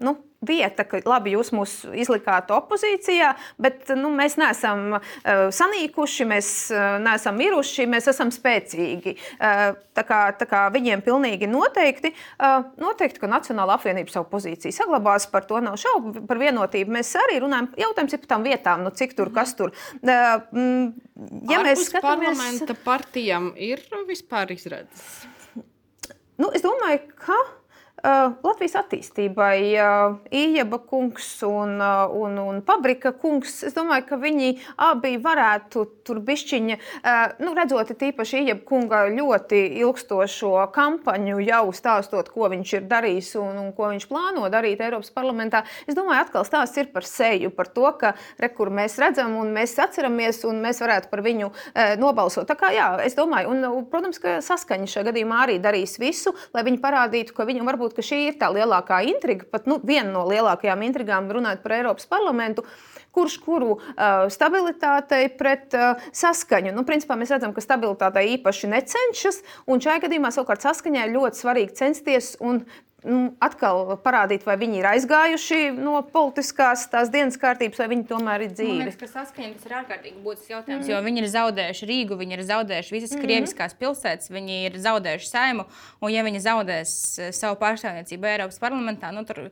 Nu, 0.00 0.16
vieta, 0.48 0.86
ka 0.88 1.00
labi, 1.06 1.34
jūs 1.36 1.52
mūs 1.56 1.74
izlikāt 1.96 2.50
opozīcijā, 2.54 3.32
bet 3.62 3.92
nu, 3.98 4.10
mēs 4.16 4.38
neesam 4.40 4.98
uh, 4.98 5.02
sanīkuši, 5.54 6.28
mēs 6.30 6.52
uh, 6.74 6.96
neesam 7.02 7.38
miruši, 7.40 7.88
mēs 7.90 8.10
esam 8.12 8.32
spēcīgi. 8.34 9.16
Uh, 9.36 9.76
tā 9.96 10.04
kā, 10.06 10.20
tā 10.38 10.48
kā 10.48 10.66
viņiem 10.74 11.02
pilnīgi 11.04 11.48
noteikti, 11.48 12.12
noteikti, 12.80 13.20
ka 13.22 13.30
Nacionāla 13.30 13.76
apvienība 13.78 14.12
savu 14.12 14.28
pozīciju 14.32 14.74
saglabās, 14.76 15.28
par 15.32 15.46
to 15.48 15.60
nav 15.64 15.78
šaubu, 15.80 16.26
par 16.28 16.40
vienotību 16.40 16.92
mēs 16.98 17.14
arī 17.20 17.38
runājam. 17.44 17.70
Jautājums 17.80 18.16
ir 18.16 18.22
par 18.24 18.32
tām 18.34 18.46
vietām, 18.46 18.84
nu, 18.84 18.92
cik 18.96 19.16
tur, 19.16 19.32
kas 19.34 19.54
tur. 19.58 19.72
Uh, 20.02 20.92
ja 21.48 21.62
Ārpus 21.62 21.70
mēs 21.70 21.86
skatāmies, 21.88 22.36
parlamenta 22.36 22.76
partijām 22.84 23.52
ir 23.56 23.82
vispār 24.08 24.52
izredzes. 24.56 25.24
Nu, 26.36 26.50
es 26.52 26.64
domāju, 26.64 27.00
ka 27.16 27.36
Latvijas 28.06 28.76
attīstībai 28.78 29.56
Ieja 30.30 30.64
kungs 30.86 31.26
un, 31.46 31.80
un, 31.80 32.38
un 32.38 32.60
Pabrika 32.66 33.10
kungs. 33.16 33.62
Es 33.66 33.74
domāju, 33.74 34.04
ka 34.10 34.18
viņi 34.20 34.52
abi 34.86 35.16
varētu 35.22 35.84
tur 36.06 36.20
bišķiņa, 36.22 36.76
nu, 37.42 37.54
redzot 37.56 37.90
tīpaši 37.98 38.42
Ieja 38.42 38.56
kunga 38.68 39.06
ļoti 39.10 39.62
ilgstošo 39.80 40.52
kampaņu, 40.74 41.40
jau 41.46 41.64
stāstot, 41.74 42.30
ko 42.34 42.50
viņš 42.52 42.74
ir 42.78 42.86
darījis 42.90 43.32
un, 43.42 43.58
un 43.64 43.72
ko 43.76 43.90
viņš 43.90 44.06
plāno 44.10 44.46
darīt 44.52 44.84
Eiropas 44.84 45.10
parlamentā. 45.14 45.64
Es 45.88 45.98
domāju, 45.98 46.26
atkal 46.26 46.46
stāsts 46.46 46.78
ir 46.78 46.92
par 46.94 47.06
seju, 47.08 47.50
par 47.56 47.72
to, 47.74 47.88
ka 47.98 48.14
re, 48.38 48.52
kur 48.54 48.70
mēs 48.70 48.98
redzam 49.02 49.34
un 49.40 49.50
mēs 49.56 49.74
atceramies 49.82 50.44
un 50.46 50.62
mēs 50.62 50.82
varētu 50.84 51.10
par 51.10 51.24
viņu 51.26 51.50
nobalsot. 51.98 52.46
Tā 52.46 52.58
kā 52.58 52.70
jā, 52.76 52.88
es 53.06 53.18
domāju, 53.18 53.50
un, 53.50 53.82
protams, 53.90 54.20
ka 54.22 54.38
saskaņa 54.44 54.90
šajā 54.94 55.10
gadījumā 55.10 55.42
arī 55.46 55.58
darīs 55.62 55.96
visu, 56.02 56.34
lai 56.54 56.64
viņi 56.66 56.82
parādītu, 56.82 57.34
ka 57.34 57.48
viņam 57.48 57.66
varbūt 57.72 57.95
varbūt 57.96 58.04
šī 58.04 58.28
ir 58.28 58.36
tā 58.38 58.50
lielākā 58.52 59.00
intriga, 59.08 59.46
pat 59.50 59.66
nu, 59.66 59.80
viena 59.82 60.10
no 60.12 60.26
lielākajām 60.28 60.82
intrigām 60.84 61.30
runājot 61.30 61.62
par 61.62 61.72
Eiropas 61.72 62.06
parlamentu 62.06 62.64
kurš 63.16 63.38
kuru 63.40 63.78
uh, 63.78 64.28
stabilitātei 64.28 65.30
pret 65.38 65.72
uh, 65.72 65.96
saskaņu. 66.12 66.74
Nu, 66.76 66.84
principā 66.84 67.16
mēs 67.16 67.32
redzam, 67.32 67.54
ka 67.56 67.64
stabilitātei 67.64 68.36
īpaši 68.36 68.68
necenšas, 68.68 69.40
un 69.66 69.80
šajā 69.80 70.02
gadījumā 70.04 70.30
savukārt 70.34 70.60
saskaņai 70.60 71.08
ļoti 71.14 71.40
svarīgi 71.40 71.78
censties 71.78 72.34
un 72.44 72.66
nu, 73.06 73.18
atkal 73.42 73.94
parādīt, 74.02 74.44
vai 74.46 74.56
viņi 74.60 74.80
ir 74.80 74.88
aizgājuši 74.90 75.60
no 75.76 76.00
politiskās 76.12 76.86
tās 76.92 77.10
dienas 77.12 77.38
kārtības, 77.40 77.80
vai 77.80 77.88
viņi 77.92 78.06
tomēr 78.10 78.46
ir 78.46 78.52
dzīvi. 78.54 78.76
Man 78.80 78.90
liekas, 78.90 79.00
ka 79.00 79.08
saskaņa 79.12 79.54
tas 79.54 79.68
ir 79.68 79.74
ārkārtīgi 79.80 80.22
būtisks 80.24 80.52
jautājums, 80.52 80.84
mm. 80.84 80.92
jo 80.92 81.00
viņi 81.06 81.22
ir 81.22 81.28
zaudējuši 81.34 81.88
Rīgu, 81.92 82.20
viņi 82.20 82.38
ir 82.38 82.44
zaudējuši 82.50 82.96
visas 82.96 83.16
mm. 83.16 83.24
krieviskās 83.24 83.76
pilsētas, 83.80 84.32
viņi 84.34 84.60
ir 84.68 84.78
zaudējuši 84.86 85.30
saimu, 85.30 85.66
un 86.02 86.14
ja 86.14 86.24
viņi 86.26 86.44
zaudēs 86.46 86.94
eh, 87.18 87.34
savu 87.36 87.58
pārstāvniecību 87.62 88.32
Eiropas 88.32 88.62
parlamentā, 88.62 89.12
nu, 89.14 89.26
tur 89.28 89.46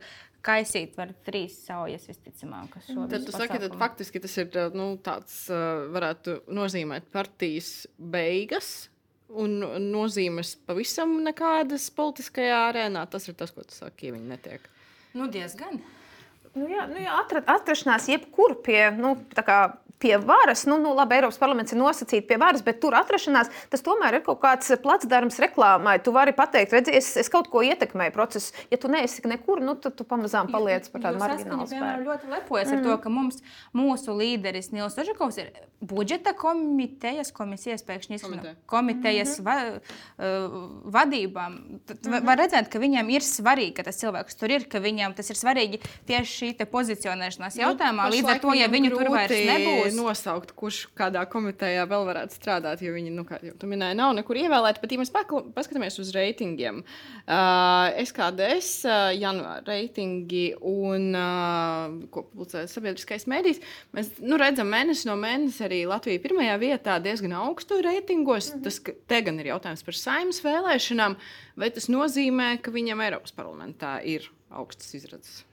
kaisīt 0.45 0.97
var 0.99 1.13
trīs 1.25 1.55
saujas 1.65 2.05
visticamāk. 2.09 2.75
Tad 2.85 3.23
tu 3.25 3.33
saki, 3.33 3.61
ka 3.63 3.71
faktiski 3.79 4.21
tas 4.21 4.35
ir 4.41 4.59
nu, 4.77 4.91
tāds, 5.05 5.45
eh, 5.49 5.87
varētu 5.95 6.43
nozīmēt 6.53 7.07
partijas 7.15 7.87
beigas 7.97 8.89
un 9.29 9.57
nozīmes 9.91 10.55
pavisam 10.67 11.17
nekādas 11.25 11.89
politiskajā 11.95 12.61
arēnā. 12.69 13.05
Tas 13.11 13.27
ir 13.29 13.37
tas, 13.39 13.53
ko 13.55 13.65
tu 13.65 13.75
saki, 13.75 14.09
ja 14.09 14.15
viņi 14.15 14.31
netiek. 14.31 14.69
Nu, 15.15 15.29
diezgan. 15.31 15.79
Nu, 16.55 16.67
jā, 16.71 16.85
nu, 16.87 16.99
jā, 17.03 17.15
atrat, 17.19 17.49
atrašanās 17.51 18.07
jebkur 18.11 18.57
pie, 18.63 18.79
nu, 18.95 19.15
kā, 19.35 19.59
pie 19.99 20.17
varas, 20.17 20.65
nu, 20.69 20.77
nu 20.81 20.93
labi, 20.95 21.15
Eiropas 21.19 21.39
parlaments 21.41 21.73
ir 21.73 21.79
nosacīts 21.79 22.27
pie 22.27 22.37
varas, 22.41 22.63
bet 22.65 22.81
tur 22.83 22.95
atrašanās, 22.97 23.51
tas 23.71 23.85
tomēr 23.85 24.19
ir 24.19 24.25
kaut 24.25 24.41
kāds 24.43 24.73
placdarms 24.83 25.39
reklāmai. 25.43 25.97
Tu 26.03 26.13
vari 26.15 26.35
pateikt, 26.35 26.75
redzi, 26.75 26.95
es, 26.99 27.13
es 27.21 27.31
kaut 27.31 27.49
ko 27.53 27.63
ietekmēju 27.65 28.15
procesu. 28.15 28.53
Ja 28.73 28.79
tu 28.81 28.91
neesi 28.91 29.23
nekur, 29.29 29.63
nu, 29.63 29.77
tad 29.79 29.95
tu 29.99 30.07
pamazām 30.07 30.51
paliec 30.51 30.89
par 30.93 31.07
tādu 31.07 31.21
marginālu 31.23 31.67
spēku. 31.69 32.03
ļoti 32.09 32.33
lepojas 32.33 32.71
mm. 32.71 32.77
ar 32.77 32.89
to, 32.89 32.97
ka 33.05 33.13
mums, 33.13 33.41
mūsu 33.75 34.17
līderis 34.17 34.71
Nils 34.75 34.99
Ožakovs 35.01 35.39
ir 35.41 35.53
budžeta 35.85 36.33
komitejas, 36.37 37.31
komisijas 37.35 37.83
pēkšņi 37.85 38.17
izskanēja, 38.17 38.53
komitejas 38.69 39.39
mm 39.39 39.45
-hmm. 39.45 39.79
va, 40.17 40.25
uh, 40.25 40.91
vadībām. 40.95 41.57
Tad 41.85 41.97
mm 42.05 42.13
-hmm. 42.13 42.25
var 42.25 42.37
redzēt, 42.37 42.69
ka 42.71 42.79
viņiem 42.79 43.09
ir 43.09 43.21
svarīgi, 43.21 43.73
ka 43.73 43.83
tas 43.83 43.99
cilvēks 44.01 44.39
tur 44.39 44.51
ir, 44.51 44.67
ka 44.69 44.79
viņam 44.79 45.13
tas 45.15 45.29
ir 45.29 45.35
svarīgi 45.35 45.79
tieši 46.07 46.31
šī 46.39 46.65
pozicionēšanās 46.65 47.55
nu, 47.55 47.61
jautājumā. 47.61 48.05
Nu, 48.05 48.15
Līdz 48.15 48.29
ar 48.29 48.39
to, 48.39 48.53
ja 48.53 48.67
viņu 48.67 48.89
tur 48.97 49.09
vairs 49.11 49.31
nebūs, 49.31 49.84
grūti 49.85 49.97
nosaukt, 49.99 50.51
kurš 50.57 50.79
kādā 50.97 51.23
komitejā 51.29 51.85
vēl 51.89 52.05
varētu 52.07 52.35
strādāt, 52.35 52.81
jo 52.83 52.93
viņi, 52.95 53.13
nu, 53.15 53.25
kā 53.27 53.39
jau 53.43 53.53
tu 53.59 53.69
minēji, 53.69 53.97
nav 53.99 54.13
nekur 54.17 54.39
ievēlēti. 54.39 54.81
Pat 54.81 54.91
ja 54.93 54.99
mēs 55.01 55.13
paskatāmies 55.13 55.99
uz 56.01 56.11
reitingiem, 56.15 56.81
uh, 56.81 57.95
SKDS 58.03 58.71
uh, 58.89 59.13
janvāra 59.15 59.63
reitingi 59.69 60.45
un 60.59 61.09
uh, 61.15 61.95
ko 62.13 62.25
publicē 62.29 62.65
sabiedriskais 62.71 63.27
mēdījis, 63.31 63.63
mēs 63.95 64.13
nu, 64.23 64.39
redzam 64.41 64.69
mēnesi 64.71 65.09
no 65.09 65.17
mēneša 65.21 65.67
arī 65.69 65.81
Latvija 65.89 66.23
pirmajā 66.23 66.59
vietā 66.61 66.99
diezgan 67.03 67.35
augstu 67.39 67.81
reitingos. 67.85 68.51
Mm 68.51 68.59
-hmm. 68.59 68.63
Tas 68.63 68.81
te 69.07 69.21
gan 69.21 69.39
ir 69.39 69.51
jautājums 69.53 69.85
par 69.85 69.95
saimnes 69.95 70.43
vēlēšanām, 70.43 71.17
vai 71.55 71.69
tas 71.69 71.89
nozīmē, 71.89 72.61
ka 72.61 72.71
viņam 72.71 73.01
Eiropas 73.01 73.31
parlamentā 73.31 73.99
ir 74.03 74.31
augstas 74.49 74.93
izredzes? 74.93 75.43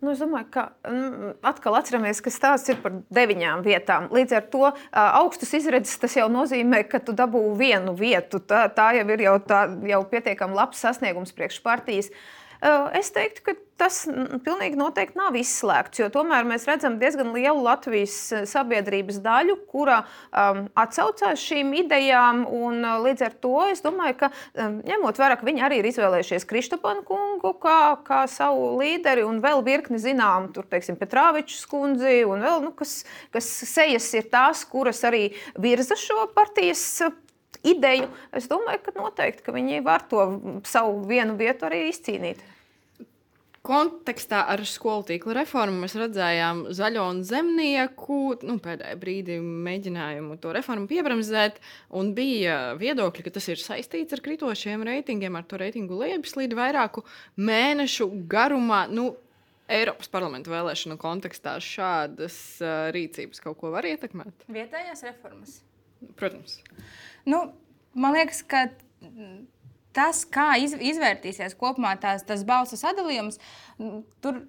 Nu, 0.00 0.14
es 0.14 0.20
domāju, 0.22 0.46
ka 0.54 0.62
mm, 0.88 1.34
atkal 1.44 1.76
atceramies, 1.76 2.22
ka 2.24 2.32
stāsts 2.32 2.72
ir 2.72 2.78
par 2.80 2.94
deviņām 3.12 3.64
vietām. 3.66 4.08
Līdz 4.16 4.36
ar 4.38 4.46
to 4.52 4.70
augstus 4.96 5.52
izredzes 5.58 6.00
tas 6.00 6.16
jau 6.16 6.24
nozīmē, 6.32 6.86
ka 6.88 7.02
tu 7.04 7.12
dabū 7.16 7.42
vienu 7.60 7.92
vietu. 7.98 8.40
Tā, 8.40 8.64
tā 8.72 8.94
jau 8.96 9.04
ir 9.12 9.26
jau, 9.26 9.36
tā, 9.44 9.66
jau 9.92 10.00
pietiekami 10.08 10.56
labs 10.56 10.80
sasniegums 10.80 11.36
priekš 11.36 11.60
partijas. 11.66 12.08
Uh, 12.08 12.39
Es 12.60 13.08
teiktu, 13.14 13.42
ka 13.46 13.52
tas 13.80 14.02
pilnīgi 14.44 14.76
noteikti 14.76 15.16
nav 15.16 15.36
izslēgts, 15.40 16.02
jo 16.02 16.10
tomēr 16.12 16.44
mēs 16.44 16.66
redzam 16.68 16.98
diezgan 17.00 17.30
lielu 17.32 17.62
Latvijas 17.64 18.16
sabiedrības 18.50 19.22
daļu, 19.24 19.56
kura 19.70 20.02
um, 20.02 20.66
atsaucās 20.76 21.40
šīm 21.40 21.72
idejām. 21.80 22.42
Un, 22.44 22.84
līdz 23.06 23.24
ar 23.30 23.38
to 23.40 23.54
es 23.70 23.80
domāju, 23.84 24.18
ka 24.20 24.30
um, 24.60 24.76
ņemot 24.84 25.22
vērā, 25.22 25.38
ka 25.40 25.48
viņi 25.48 25.64
arī 25.64 25.80
ir 25.80 25.88
izvēlējušies 25.88 26.44
Kristopanu 26.50 27.06
kungu 27.08 27.54
kā, 27.62 27.78
kā 28.04 28.26
savu 28.28 28.74
līderi 28.82 29.24
un 29.24 29.40
vēl 29.40 29.64
virkni 29.64 30.02
zinām, 30.02 30.50
tur, 30.52 30.68
teiksim, 30.68 31.00
Petrāvičs 31.00 31.64
kundzi 31.70 32.20
un 32.28 32.44
vēl, 32.44 32.60
nu, 32.66 32.74
kas, 32.76 33.00
kas 33.32 33.48
sejas 33.72 34.12
ir 34.20 34.28
tās, 34.28 34.66
kuras 34.68 35.00
arī 35.08 35.30
virza 35.56 35.96
šo 35.96 36.28
partijas 36.36 36.84
ideju, 37.66 38.08
es 38.36 38.48
domāju, 38.50 38.84
ka 38.86 38.96
noteikti 38.96 39.44
ka 39.46 39.54
viņi 39.56 39.82
var 39.86 40.06
to 40.10 40.24
savu 40.68 41.04
vienu 41.08 41.36
vietu 41.40 41.68
arī 41.68 41.86
izcīnīt. 41.90 42.42
Kontekstā 43.60 44.46
ar 44.48 44.62
skolu 44.64 45.04
tīkla 45.10 45.34
reformu 45.36 45.82
mēs 45.82 45.92
redzējām 46.00 46.62
zaļo 46.72 47.02
un 47.12 47.18
zemnieku 47.28 48.20
nu, 48.48 48.54
pēdējā 48.64 48.96
brīdī 49.02 49.36
mēģinājumu 49.44 50.38
to 50.40 50.54
reformu 50.56 50.88
piebremzēt. 50.88 51.58
Bija 52.16 52.54
viedokļi, 52.80 53.26
ka 53.26 53.34
tas 53.34 53.50
ir 53.52 53.60
saistīts 53.60 54.16
ar 54.16 54.24
kritošiem 54.24 54.86
reitingiem, 54.88 55.36
ar 55.36 55.44
to 55.44 55.60
reitingu 55.60 56.00
lejupislīdi 56.00 56.56
vairāku 56.56 57.04
mēnešu 57.36 58.08
garumā. 58.32 58.86
Nu, 58.88 59.10
Eiropas 59.70 60.08
parlamenta 60.10 60.50
vēlēšanu 60.50 60.96
kontekstā 60.98 61.58
šādas 61.62 62.38
uh, 62.64 62.88
rīcības 62.96 63.44
kaut 63.44 63.60
ko 63.60 63.70
var 63.76 63.86
ietekmēt? 63.86 64.48
Vietējās 64.50 65.04
reformas. 65.06 65.60
Protams. 66.16 66.56
Nu, 67.28 67.44
man 67.94 68.16
liekas, 68.16 68.42
ka 68.46 68.68
tas, 69.96 70.24
kā 70.28 70.54
iz, 70.62 70.74
izvērtīsies 70.74 71.56
kopumā 71.58 71.96
tās, 72.00 72.24
tas 72.26 72.44
balsu 72.46 72.78
sadalījums, 72.80 73.40
tur 74.22 74.44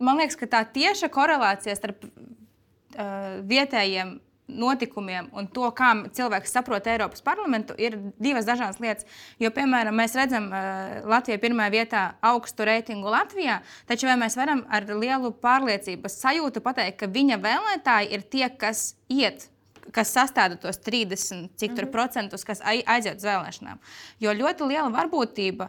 man 0.00 0.20
liekas, 0.20 0.38
ka 0.38 0.50
tā 0.50 0.62
tieša 0.74 1.10
korelācija 1.12 1.74
starp 1.78 2.06
uh, 2.06 3.42
vietējiem 3.48 4.18
notikumiem 4.44 5.30
un 5.32 5.46
to, 5.48 5.64
kā 5.72 5.88
cilvēks 6.14 6.52
saprot 6.52 6.86
Eiropas 6.92 7.22
parlamentu, 7.24 7.72
ir 7.80 7.96
divas 8.20 8.44
dažādas 8.44 8.76
lietas. 8.82 9.06
Jo, 9.40 9.48
piemēram, 9.56 9.96
mēs 9.96 10.16
redzam, 10.18 10.50
uh, 10.52 10.98
Latvija 11.08 11.38
ir 11.38 11.42
pirmā 11.46 11.70
vietā 11.72 12.04
augstu 12.24 12.66
reitingu 12.68 13.12
Latvijā, 13.14 13.62
taču 13.88 14.10
vai 14.10 14.18
mēs 14.20 14.36
varam 14.38 14.62
ar 14.68 14.86
lielu 14.92 15.32
pārliecības 15.42 16.20
sajūtu 16.20 16.62
pateikt, 16.64 17.00
ka 17.00 17.10
viņa 17.10 17.40
vēlētāji 17.42 18.12
ir 18.14 18.28
tie, 18.36 18.46
kas 18.52 18.92
iet 19.08 19.48
kas 19.92 20.12
sastāv 20.14 20.56
tos 20.60 20.78
30 20.78 21.50
cik, 21.56 21.70
mm 21.70 21.76
-hmm. 21.76 21.90
procentus, 21.90 22.44
kas 22.44 22.60
aiziet 22.64 23.16
uz 23.16 23.24
vēlēšanām. 23.24 23.78
Jo 24.20 24.30
ļoti 24.32 24.68
liela 24.68 24.90
varbūtība 24.90 25.68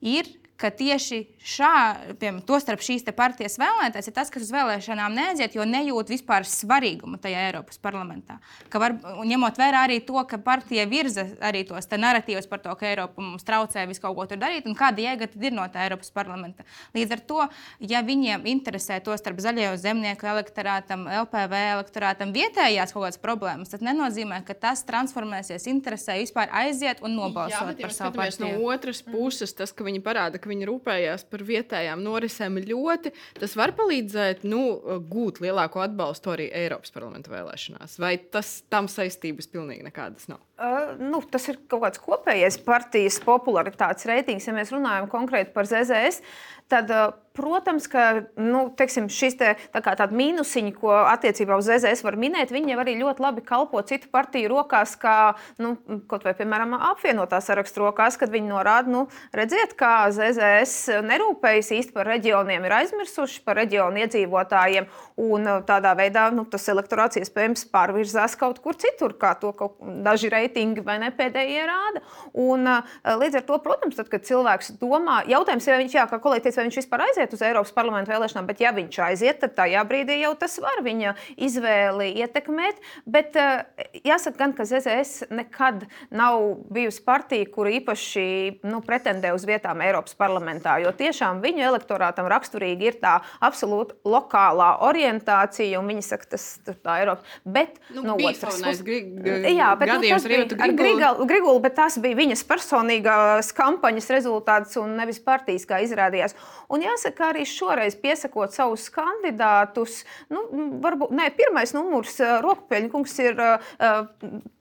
ir, 0.00 0.26
ka 0.58 0.70
tieši 0.74 1.22
šā, 1.38 1.72
piemēram, 2.18 2.42
tostarp 2.46 2.82
šīs 2.82 3.06
partijas 3.16 3.56
vēlētājs 3.60 4.10
ir 4.10 4.14
tas, 4.16 4.30
kas 4.32 4.44
uz 4.44 4.50
vēlēšanām 4.52 5.14
neaiziet, 5.14 5.54
jo 5.54 5.64
nejūt 5.68 6.10
vispār 6.10 6.46
svarīgumu 6.48 7.20
tajā 7.22 7.44
Eiropas 7.48 7.78
parlamentā. 7.82 8.40
Ka 8.72 8.80
var, 8.82 8.96
ņemot 8.98 9.58
vērā 9.60 9.84
arī 9.86 10.00
to, 10.04 10.18
ka 10.28 10.40
partija 10.42 10.86
virza 10.90 11.24
arī 11.44 11.62
tos 11.68 11.86
narratīvus 11.88 12.50
par 12.50 12.62
to, 12.64 12.74
ka 12.78 12.88
Eiropa 12.90 13.22
mums 13.22 13.46
traucē 13.46 13.86
visu 13.88 14.02
kaut 14.02 14.16
ko 14.18 14.26
tur 14.30 14.40
darīt, 14.42 14.66
un 14.68 14.76
kāda 14.78 15.04
jēga 15.04 15.30
tad 15.30 15.46
ir 15.46 15.54
no 15.54 15.64
tā 15.70 15.86
Eiropas 15.86 16.10
parlamenta. 16.14 16.66
Līdz 16.96 17.16
ar 17.16 17.24
to, 17.30 17.46
ja 17.92 18.02
viņiem 18.04 18.46
interesē 18.50 18.98
to 19.04 19.14
starp 19.18 19.40
zaļo 19.44 19.70
zemnieku 19.80 20.28
elektorātam, 20.28 21.06
LPV 21.22 21.62
elektorātam 21.78 22.34
vietējās 22.34 22.92
kaut 22.96 23.06
kādas 23.06 23.22
problēmas, 23.22 23.72
tas 23.72 23.84
nenozīmē, 23.84 24.42
ka 24.48 24.58
tas 24.58 24.82
transformēsies 24.88 25.68
interesē 25.70 26.18
vispār 26.18 26.50
aiziet 26.64 27.02
un 27.06 27.14
nobalsot 27.16 27.78
Jā, 27.78 27.86
par 27.86 27.94
savu 27.94 28.18
partiju. 28.18 28.58
No 28.58 28.72
otras 28.74 29.00
puses, 29.06 29.54
tas, 29.56 29.72
ka 29.72 29.86
viņi 29.86 30.02
parāda, 30.04 30.40
ka 30.40 30.47
ka 30.48 30.54
viņi 30.54 30.68
rūpējās 30.70 31.26
par 31.28 31.44
vietējām 31.44 32.00
norisēm 32.00 32.56
ļoti, 32.64 33.12
tas 33.38 33.54
var 33.58 33.74
palīdzēt 33.76 34.46
nu, 34.48 34.62
gūt 35.10 35.42
lielāko 35.44 35.82
atbalstu 35.84 36.32
arī 36.32 36.48
Eiropas 36.56 36.94
parlamenta 36.94 37.32
vēlēšanās. 37.32 37.98
Vai 38.00 38.16
tas 38.32 38.62
tam 38.72 38.88
saistības 38.88 39.50
pilnīgi 39.52 39.84
nekādas 39.84 40.30
nav? 40.32 40.40
Uh, 40.58 40.96
nu, 40.98 41.20
tas 41.30 41.44
ir 41.52 41.60
kaut 41.70 41.84
kāds 41.84 42.00
kopējais 42.02 42.58
partijas 42.66 43.20
popularitātes 43.22 44.08
reitings, 44.08 44.48
ja 44.48 44.56
mēs 44.56 44.72
runājam 44.74 45.10
konkrēti 45.12 45.52
par 45.54 45.68
ZZS. 45.68 46.24
Tad, 46.72 46.90
uh, 46.90 47.12
Protams, 47.38 47.86
ka 47.86 48.04
nu, 48.34 48.64
teiksim, 48.74 49.06
šis 49.12 49.36
te, 49.38 49.52
tā 49.70 49.82
tāda 49.86 50.10
mīnusiņa, 50.18 50.72
ko 50.74 50.90
attiecībā 51.06 51.54
uz 51.60 51.68
ZZS 51.68 52.02
var 52.02 52.16
minēt, 52.18 52.50
viņi 52.50 52.74
arī 52.74 52.96
ļoti 52.98 53.22
labi 53.22 53.44
kalpo 53.46 53.78
citu 53.86 54.10
partiju 54.10 54.50
rokās, 54.50 54.96
kā 54.98 55.36
nu, 55.62 55.76
kaut 56.10 56.26
vai, 56.26 56.34
piemēram, 56.34 56.74
apvienotā 56.90 57.38
sarakstu 57.44 57.84
rokās, 57.84 58.18
kad 58.18 58.32
viņi 58.34 58.50
norāda, 58.50 58.90
nu, 58.90 59.04
redziet, 59.36 59.76
kā 59.78 60.08
ZZS 60.14 61.04
nerūpējas 61.06 61.70
īsti 61.78 61.94
par 61.94 62.10
reģioniem, 62.10 62.66
ir 62.66 62.74
aizmirsuši 62.80 63.44
par 63.46 63.60
reģionu 63.62 64.02
iedzīvotājiem, 64.02 64.90
un 65.28 65.46
uh, 65.46 65.60
tādā 65.68 65.94
veidā 65.98 66.26
nu, 66.34 66.42
tas 66.50 66.66
elektorāts 66.74 67.20
iespējams 67.22 67.68
pārvirzās 67.70 68.34
kaut 68.40 68.58
kur 68.64 68.74
citur, 68.82 69.14
kā 69.20 69.36
to 69.38 69.54
daži 70.02 70.32
reitingi 70.34 70.82
vai 70.82 70.98
ne 71.04 71.12
pēdējie 71.14 71.70
rāda. 71.70 72.02
Un, 72.34 72.66
uh, 72.66 72.98
līdz 73.22 73.40
ar 73.40 73.46
to, 73.46 73.62
protams, 73.62 73.98
tad, 73.98 74.10
kad 74.10 74.26
cilvēks 74.26 74.74
domā, 74.82 75.22
jautājums, 75.30 75.70
vai 75.70 75.80
viņš, 75.84 75.98
jā, 76.00 76.06
kā 76.10 76.20
kolēģis 76.22 76.48
teica, 76.48 76.60
vai 76.60 76.68
viņš 76.68 76.80
vispār 76.82 77.06
aiziet 77.08 77.27
aiziet 77.28 77.34
uz 77.36 77.42
Eiropas 77.44 77.72
parlamentu 77.74 78.12
vēlēšanām, 78.12 78.46
bet 78.48 78.60
ja 78.60 78.72
viņš 78.72 78.98
aiziet, 79.04 79.40
tad 79.40 79.54
tajā 79.56 79.82
brīdī 79.88 80.20
jau 80.22 80.34
tas 80.38 80.58
var 80.58 80.80
viņa 80.82 81.14
izvēli 81.36 82.16
ietekmēt. 82.22 82.80
Bet 83.06 83.36
eh, 83.36 83.64
jāsaka, 84.04 84.38
gan, 84.38 84.52
ka 84.56 84.64
ZZS 84.64 85.28
nekad 85.30 85.86
nav 86.10 86.58
bijusi 86.70 87.02
partija, 87.04 87.46
kur 87.52 87.68
īpaši 87.68 88.64
nu, 88.64 88.80
pretendē 88.84 89.32
uz 89.34 89.44
vietām 89.48 89.80
Eiropas 89.84 90.14
parlamentā, 90.18 90.78
jo 90.82 90.92
tiešām 90.92 91.42
viņu 91.42 91.66
elektorātam 91.68 92.28
raksturīgi 92.28 92.88
ir 92.88 92.98
tā 93.02 93.18
absolūti 93.40 93.98
lokālā 94.08 94.78
orientācija, 94.88 95.78
un 95.80 95.88
viņi 95.92 96.06
saka, 96.06 96.32
tas 96.36 96.46
ir 96.66 96.78
tā 96.80 97.00
Eiropa. 97.02 97.26
Bet 97.44 97.78
nu, 97.92 98.04
no 98.04 98.16
otras 98.16 98.60
puses, 98.60 98.82
jā, 98.84 99.72
bet 99.78 99.92
nu, 99.92 100.00
tas 100.06 100.28
bija 100.28 100.46
ar 100.58 100.74
Grigulu, 100.78 101.28
Grigulu, 101.28 101.62
bet 101.64 101.76
tas 101.78 101.98
bija 102.02 102.18
viņas 102.18 102.44
personīgās 102.48 103.52
kampaņas 103.56 104.12
rezultāts 104.14 104.78
un 104.80 104.96
nevis 104.98 105.20
partijas, 105.22 105.66
kā 105.68 105.82
izrādījās. 105.84 106.36
Un 106.72 106.82
jāsaka, 106.84 107.17
ka 107.18 107.32
arī 107.32 107.44
šoreiz 107.48 107.96
piesakot 107.98 108.54
savus 108.54 108.86
kandidātus, 108.94 110.02
nu, 110.32 110.44
varbūt 110.84 111.14
ne, 111.16 111.28
pirmais 111.34 111.74
numurs, 111.76 112.18
Rokpeļņa 112.44 112.92
kungs, 112.92 113.16
ir 113.24 113.38
uh, 113.42 114.04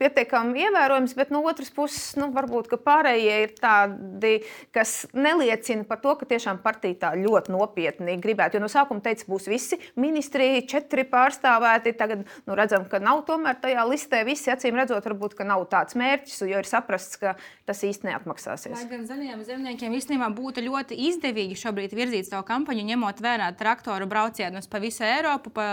pietiekami 0.02 0.66
ievērojams, 0.66 1.16
bet 1.18 1.34
no 1.34 1.44
otras 1.48 1.72
puses, 1.74 2.16
nu, 2.20 2.32
varbūt 2.36 2.74
pārējie 2.84 3.38
ir 3.46 3.54
tādi, 3.58 4.34
kas 4.76 5.06
neliecina 5.16 5.86
par 5.88 6.02
to, 6.04 6.16
ka 6.20 6.28
tiešām 6.30 6.62
partija 6.64 7.02
tā 7.06 7.14
ļoti 7.18 7.54
nopietni 7.54 8.18
gribētu. 8.22 8.58
Jo 8.58 8.64
no 8.64 8.72
sākuma 8.72 9.04
teica, 9.04 9.28
būs 9.30 9.48
visi 9.52 9.80
ministri, 10.00 10.50
četri 10.70 11.06
pārstāvēti. 11.08 11.96
Tagad 11.98 12.26
nu, 12.48 12.58
redzam, 12.58 12.88
ka 12.90 13.02
nav 13.04 13.24
tomēr 13.28 13.60
tajā 13.62 13.86
listē 13.90 14.24
visi 14.28 14.52
acīm 14.54 14.78
redzot, 14.80 15.06
varbūt 15.08 15.38
nav 15.48 15.66
tāds 15.72 15.98
mērķis, 16.00 16.42
jo 16.50 16.62
ir 16.62 16.68
saprasts, 16.68 17.20
ka 17.22 17.36
tas 17.68 17.84
īsti 17.86 18.10
neatmaksāsies. 18.10 18.76
Lai 18.76 18.90
gan 18.90 19.06
zaļajiem 19.10 19.44
zemniekiem 19.48 19.98
īstenībā 19.98 20.30
būtu 20.36 20.64
ļoti 20.66 20.98
izdevīgi 21.10 21.58
šobrīd 21.60 21.96
virzīt 21.98 22.30
savu 22.30 22.47
kampaņu, 22.48 22.86
ņemot 22.88 23.22
vērā 23.24 23.50
traktoru 23.60 24.08
braucienus 24.10 24.70
pa 24.72 24.82
visu 24.84 25.06
Eiropu, 25.08 25.52
pa, 25.54 25.68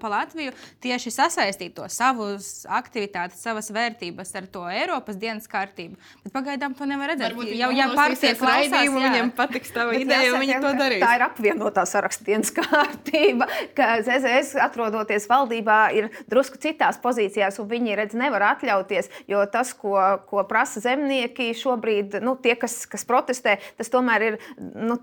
pa 0.00 0.12
Latviju, 0.12 0.54
tieši 0.82 1.12
sasaistīt 1.14 1.74
to 1.76 1.88
savus 1.92 2.64
aktivitātes, 2.70 3.40
savas 3.42 3.70
vērtības 3.74 4.34
ar 4.38 4.48
to 4.52 4.64
Eiropas 4.70 5.18
dienas 5.20 5.48
kārtību. 5.50 5.98
Bet 6.24 6.34
pagaidām 6.34 6.76
to 6.78 6.88
nevar 6.88 7.12
redzēt. 7.12 7.34
Varbūt 7.34 7.54
jau 7.58 7.70
jau 7.74 7.88
pārsies 7.96 8.44
raidījumu, 8.44 9.02
viņam 9.04 9.32
patiks 9.38 9.74
tava 9.74 9.96
ideja, 9.98 10.32
un 10.34 10.44
viņi 10.44 10.58
to 10.64 10.72
darīs. 10.78 11.04
Tā 11.04 11.12
ir 11.18 11.26
apvienotā 11.26 11.84
saraksta 11.88 12.26
dienas 12.28 12.52
kārtība, 12.54 13.48
ka 13.78 13.90
ZZS 14.06 14.58
atrodoties 14.64 15.28
valdībā 15.30 15.80
ir 15.98 16.10
drusku 16.30 16.60
citās 16.62 17.00
pozīcijās, 17.02 17.60
un 17.62 17.70
viņi 17.70 17.98
redz 18.00 18.18
nevar 18.18 18.46
atļauties, 18.54 19.10
jo 19.30 19.42
tas, 19.50 19.72
ko, 19.76 19.96
ko 20.30 20.44
prasa 20.48 20.82
zemnieki 20.84 21.50
šobrīd, 21.58 22.20
nu, 22.24 22.36
tie, 22.40 22.56
kas, 22.60 22.82
kas 22.90 23.06
protestē, 23.08 23.58
tas 23.78 23.92
tomēr 23.92 24.26
ir 24.30 24.40
nu, 24.58 24.98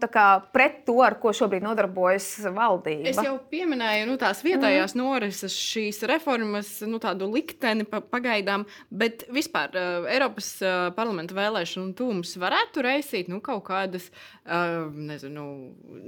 pret 0.53 0.83
to, 0.87 0.99
ar 1.07 1.17
ko 1.21 1.31
šobrīd 1.35 1.63
nodarbojas 1.65 2.27
valdība. 2.53 3.09
Es 3.11 3.19
jau 3.23 3.37
pieminēju 3.51 4.07
nu, 4.09 4.17
tās 4.21 4.43
vietējās 4.45 4.95
mm. 4.95 5.01
norises, 5.01 5.55
šīs 5.55 6.01
reformas, 6.09 6.71
nu, 6.87 6.99
tādu 7.03 7.29
likteni 7.31 7.87
pa, 7.87 8.01
pagaidām, 8.03 8.65
bet 8.89 9.25
vispār 9.33 9.73
uh, 9.73 10.07
Eiropas 10.11 10.51
uh, 10.63 10.89
parlamenta 10.97 11.37
vēlēšanu 11.37 11.95
tūmus 11.97 12.35
varētu 12.41 12.85
raisīt 12.85 13.31
nu, 13.31 13.41
kaut 13.43 13.65
kādas 13.69 14.09
uh, 14.11 14.87
nezinu, 14.91 15.47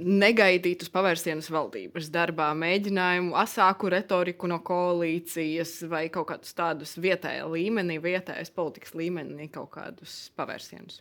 negaidītus 0.00 0.92
pavērsienus 0.94 1.50
valdības 1.52 2.10
darbā, 2.14 2.50
mēģinājumu 2.60 3.36
asāku 3.40 3.92
retoriku 3.92 4.50
no 4.50 4.60
koalīcijas 4.64 5.80
vai 5.90 6.06
kaut 6.12 6.30
kādus 6.32 6.56
tādus 6.56 6.96
vietējā 7.00 7.46
līmenī, 7.50 8.00
vietējas 8.02 8.52
politikas 8.54 8.96
līmenī 8.98 9.50
kaut 9.52 9.72
kādus 9.78 10.26
pavērsienus. 10.38 11.00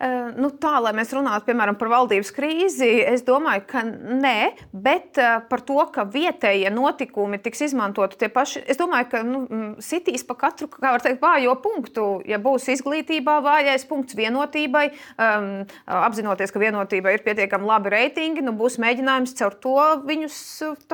Eh, 0.00 0.30
nu, 0.40 0.48
tā, 0.56 0.78
lai 0.80 0.94
mēs 0.96 1.10
runātu 1.12 1.50
piemēram, 1.50 1.76
par 1.76 1.90
valdības 1.92 2.30
krīzi, 2.32 2.88
es 3.04 3.20
domāju, 3.26 3.66
ka 3.68 3.82
nē, 3.84 4.36
bet 4.72 5.18
eh, 5.20 5.34
par 5.50 5.60
to, 5.68 5.76
ka 5.92 6.06
vietējie 6.08 6.70
notikumi 6.72 7.36
tiks 7.44 7.66
izmantoti 7.66 8.16
tie 8.22 8.30
paši. 8.32 8.62
Es 8.64 8.80
domāju, 8.80 9.10
ka 9.12 9.20
nu, 9.28 9.42
sitīs 9.84 10.24
pa 10.24 10.38
katru 10.40 10.70
teikt, 10.72 11.20
vājo 11.20 11.52
punktu. 11.60 12.06
Ja 12.24 12.38
būs 12.40 12.70
izglītībā 12.72 13.34
vājais 13.44 13.84
punkts 13.90 14.16
vienotībai, 14.16 14.86
um, 15.20 15.50
apzinoties, 15.84 16.52
ka 16.54 16.62
vienotībai 16.62 17.18
ir 17.18 17.24
pietiekami 17.26 17.68
labi 17.68 17.92
reitingi, 17.92 18.44
nu, 18.46 18.54
būs 18.56 18.78
mēģinājums 18.80 19.36
caur 19.36 19.58
to 19.60 19.76
viņus 20.08 20.40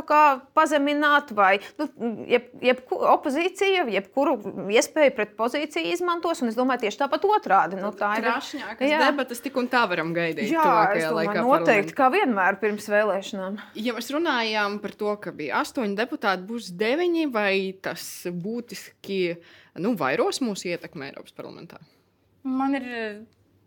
kā, 0.06 0.24
pazemināt, 0.58 1.30
vai 1.36 1.60
nu, 1.78 1.86
jeb, 2.26 2.50
jeb 2.64 2.82
opozīcija, 2.90 3.86
jebkuru 3.94 4.36
iespēju 4.74 5.14
pret 5.14 5.38
pozīciju 5.38 5.94
izmantos. 5.94 6.42
Un 6.42 6.50
es 6.50 6.58
domāju, 6.58 6.88
tieši 6.88 7.04
tāpat 7.04 7.30
otrādi. 7.30 7.78
Nu, 7.78 7.94
tā 7.94 8.16
ir 8.18 8.30
krāšņāka 8.32 8.95
jā. 8.96 9.10
debatas 9.10 9.42
tik 9.44 9.56
un 9.60 9.68
tā 9.72 9.84
varam 9.90 10.10
gaidīt. 10.16 10.50
Jā, 10.52 10.64
es 10.96 11.06
domāju, 11.06 11.44
noteikti, 11.44 11.46
parlamentu. 11.46 11.96
kā 12.00 12.08
vienmēr 12.14 12.58
pirms 12.62 12.88
vēlēšanām. 12.92 13.60
Ja 13.84 13.94
mēs 13.96 14.10
runājām 14.14 14.80
par 14.82 14.96
to, 14.98 15.12
ka 15.22 15.34
bija 15.36 15.62
astoņi 15.62 15.96
deputāti, 15.98 16.48
būs 16.48 16.72
deviņi, 16.80 17.28
vai 17.34 17.54
tas 17.84 18.02
būtiski 18.32 19.20
nu, 19.82 19.94
vairos 20.00 20.42
mūsu 20.44 20.72
ietekmi 20.72 21.10
Eiropas 21.10 21.36
parlamentā? 21.36 21.80
Man 22.46 22.76
ir 22.78 22.86
eh, 22.86 23.16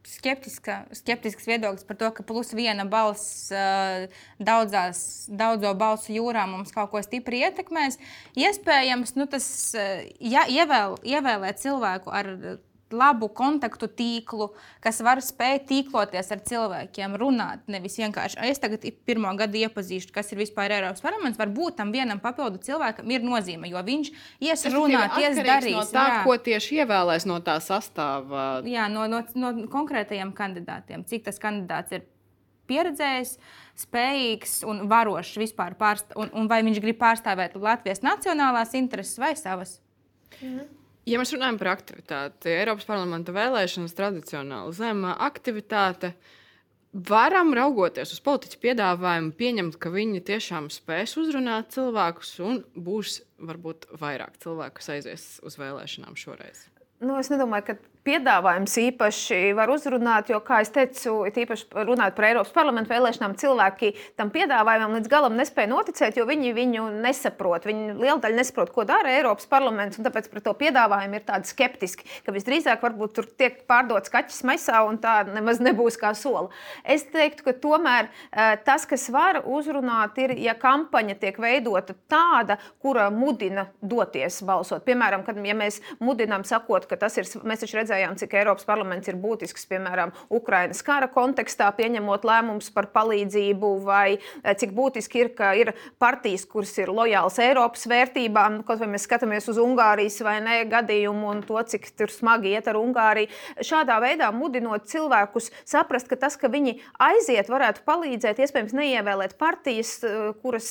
skeptiska, 0.08 0.84
skeptisks 0.96 1.48
viedoklis 1.48 1.86
par 1.88 1.98
to, 2.00 2.10
ka 2.16 2.24
plus 2.24 2.54
viena 2.56 2.86
balss 2.90 3.52
uh, 3.54 4.08
daudzās, 4.40 5.02
daudzo 5.28 5.74
balsu 5.78 6.16
jūrā 6.16 6.46
mums 6.50 6.72
kaut 6.76 6.92
ko 6.94 7.02
stipri 7.04 7.44
ietekmēs. 7.46 8.00
Iespējams, 8.40 9.16
nu, 9.20 9.28
tas 9.30 9.46
uh, 9.78 10.08
ja, 10.24 10.48
ievēl, 10.50 10.98
ievēlēt 11.04 11.62
cilvēku 11.62 12.14
ar 12.16 12.34
labu 12.96 13.30
kontaktu 13.36 13.90
tīklu, 13.92 14.50
kas 14.84 15.02
var 15.06 15.22
spēt 15.24 15.68
tīkloties 15.70 16.32
ar 16.34 16.42
cilvēkiem, 16.46 17.16
runāt. 17.20 17.64
Nevis 17.72 17.98
vienkārši 18.02 18.40
es 18.50 18.62
tagad 18.62 18.86
pirmo 19.08 19.32
gadu 19.40 19.62
iepazīšu, 19.62 20.12
kas 20.16 20.32
ir 20.34 20.42
vispār 20.42 20.74
Eiropas 20.78 21.04
parlaments. 21.06 21.40
Varbūt 21.40 21.80
tam 21.80 21.94
vienam 21.96 22.22
papildu 22.24 22.62
cilvēkam 22.66 23.10
ir 23.14 23.26
nozīme, 23.26 23.70
jo 23.72 23.84
viņš 23.86 24.12
ies 24.46 24.68
runāt, 24.74 25.18
ies 25.22 25.42
darīt. 25.42 25.78
No 25.78 25.86
tā, 25.90 26.06
jā. 26.14 26.22
ko 26.28 26.38
tieši 26.50 26.82
ievēlēs 26.84 27.28
no 27.30 27.40
tā 27.46 27.60
sastāvā. 27.64 28.48
Jā, 28.70 28.88
no, 28.92 29.08
no, 29.12 29.24
no 29.36 29.54
konkrētajiem 29.72 30.34
kandidātiem. 30.38 31.06
Cik 31.10 31.28
tas 31.30 31.42
kandidāts 31.42 31.98
ir 31.98 32.08
pieredzējis, 32.70 33.38
spējīgs 33.80 34.60
un 34.70 34.84
varošs 34.92 35.38
vispār, 35.42 35.76
pārst 35.80 36.14
un, 36.20 36.30
un 36.38 36.50
vai 36.52 36.62
viņš 36.68 36.82
grib 36.84 37.00
pārstāvēt 37.02 37.58
Latvijas 37.58 38.04
nacionālās 38.06 38.76
intereses 38.78 39.22
vai 39.22 39.34
savas. 39.40 39.80
Mhm. 40.42 40.68
Ja 41.08 41.20
mēs 41.22 41.32
runājam 41.34 41.58
par 41.62 41.72
aktivitāti, 41.74 42.52
Eiropas 42.52 42.88
parlamenta 42.90 43.34
vēlēšanas 43.36 43.96
tradicionāli 43.98 44.76
zema 44.78 45.16
aktivitāte. 45.26 46.14
Varam 46.90 47.54
raugoties 47.54 48.16
uz 48.16 48.22
politiķu 48.26 48.60
piedāvājumu, 48.64 49.32
pieņemt, 49.38 49.78
ka 49.82 49.92
viņi 49.94 50.24
tiešām 50.26 50.72
spēs 50.74 51.14
uzrunāt 51.22 51.70
cilvēkus 51.76 52.34
un 52.46 52.64
būs 52.74 53.20
varbūt 53.46 53.92
vairāk 54.02 54.40
cilvēku, 54.42 54.80
kas 54.80 54.92
aizies 54.96 55.28
uz 55.46 55.58
vēlēšanām 55.62 56.18
šoreiz. 56.18 56.66
Nu, 57.00 57.14
es 57.22 57.30
nedomāju, 57.32 57.70
ka 57.70 57.78
piedāvājums 58.08 58.76
īpaši 58.82 59.40
var 59.58 59.72
uzrunāt, 59.74 60.30
jo, 60.32 60.40
kā 60.46 60.62
jau 60.64 60.72
teicu, 60.80 61.14
īpaši 61.28 61.86
runājot 61.88 62.16
par 62.18 62.28
Eiropas 62.30 62.54
parlamentu 62.56 62.94
vēlēšanām, 62.94 63.36
cilvēki 63.40 63.92
tam 64.20 64.32
piedāvājumam 64.34 64.96
līdz 64.98 65.12
galam 65.12 65.36
nespēja 65.40 65.72
noticēt, 65.72 66.20
jo 66.20 66.26
viņi 66.30 66.54
viņu 66.58 66.86
nesaprot. 67.04 67.68
Viņi 67.70 67.98
liela 68.00 68.18
daļa 68.24 68.40
nesaprot, 68.40 68.72
ko 68.76 68.86
dara 68.90 69.14
Eiropas 69.18 69.50
parlaments, 69.50 70.00
un 70.00 70.08
tāpēc 70.08 70.30
par 70.32 70.44
to 70.46 70.56
piedāvājumu 70.62 71.20
ir 71.20 71.26
tādi 71.28 71.52
skeptiski, 71.52 72.08
ka 72.26 72.36
visdrīzāk 72.36 72.84
varbūt 72.86 73.16
tur 73.18 73.30
tiek 73.40 73.62
pārdots 73.70 74.12
kaķis 74.14 74.42
maisā, 74.48 74.82
un 74.88 75.00
tā 75.02 75.22
nemaz 75.30 75.62
nebūs 75.64 76.00
kā 76.00 76.14
sola. 76.18 76.48
Es 76.84 77.06
teiktu, 77.12 77.46
ka 77.48 77.56
tomēr 77.62 78.10
eh, 78.10 78.56
tas, 78.66 78.88
kas 78.90 79.10
var 79.14 79.44
uzrunāt, 79.46 80.18
ir, 80.24 80.36
ja 80.40 80.56
kampaņa 80.60 81.20
tiek 81.22 81.40
veidota 81.42 81.96
tāda, 82.10 82.60
kura 82.82 83.10
mudina 83.14 83.68
doties 83.82 84.42
balsot. 84.48 84.86
Piemēram, 84.88 85.26
kad 85.28 85.40
ja 85.46 85.56
mēs 85.58 85.82
mudinām 86.04 86.46
sakot, 86.48 86.88
ka 86.90 86.98
tas 87.00 87.18
ir, 87.20 87.28
mēs 87.48 87.64
taču 87.64 87.80
redzējām, 87.80 87.89
redzējām, 87.90 88.18
cik 88.20 88.34
Eiropas 88.38 88.68
parlaments 88.68 89.10
ir 89.10 89.18
būtisks, 89.20 89.66
piemēram, 89.70 90.12
Ukrainas 90.30 90.82
kara 90.86 91.10
kontekstā, 91.12 91.70
pieņemot 91.76 92.26
lēmumus 92.28 92.70
par 92.74 92.90
palīdzību, 92.94 93.72
vai 93.86 94.18
eh, 94.18 94.54
cik 94.54 94.74
būtiski 94.78 95.24
ir, 95.24 95.32
ka 95.36 95.54
ir 95.58 95.74
partijas, 96.02 96.46
kuras 96.50 96.76
ir 96.78 96.92
lojālas 96.94 97.40
Eiropas 97.42 97.88
vērtībām, 97.90 98.62
kaut 98.68 98.82
vai 98.84 98.92
mēs 98.94 99.08
skatāmies 99.08 99.50
uz 99.50 99.60
Ungārijas 99.62 100.20
vai 100.26 100.38
ne 100.46 100.60
gadījumu 100.70 101.32
un 101.34 101.42
to, 101.48 101.58
cik 101.72 101.90
tur 101.98 102.14
smagi 102.14 102.54
iet 102.54 102.70
ar 102.70 102.80
Ungāriju. 102.80 103.32
Šādā 103.66 103.98
veidā 104.04 104.30
mudinot 104.36 104.86
cilvēkus 104.90 105.50
saprast, 105.68 106.10
ka 106.10 106.20
tas, 106.20 106.38
ka 106.40 106.52
viņi 106.52 106.78
aiziet, 107.10 107.50
varētu 107.50 107.84
palīdzēt, 107.88 108.44
iespējams, 108.46 108.76
neievēlēt 108.78 109.38
partijas, 109.42 109.98
eh, 110.04 110.32
kuras 110.44 110.70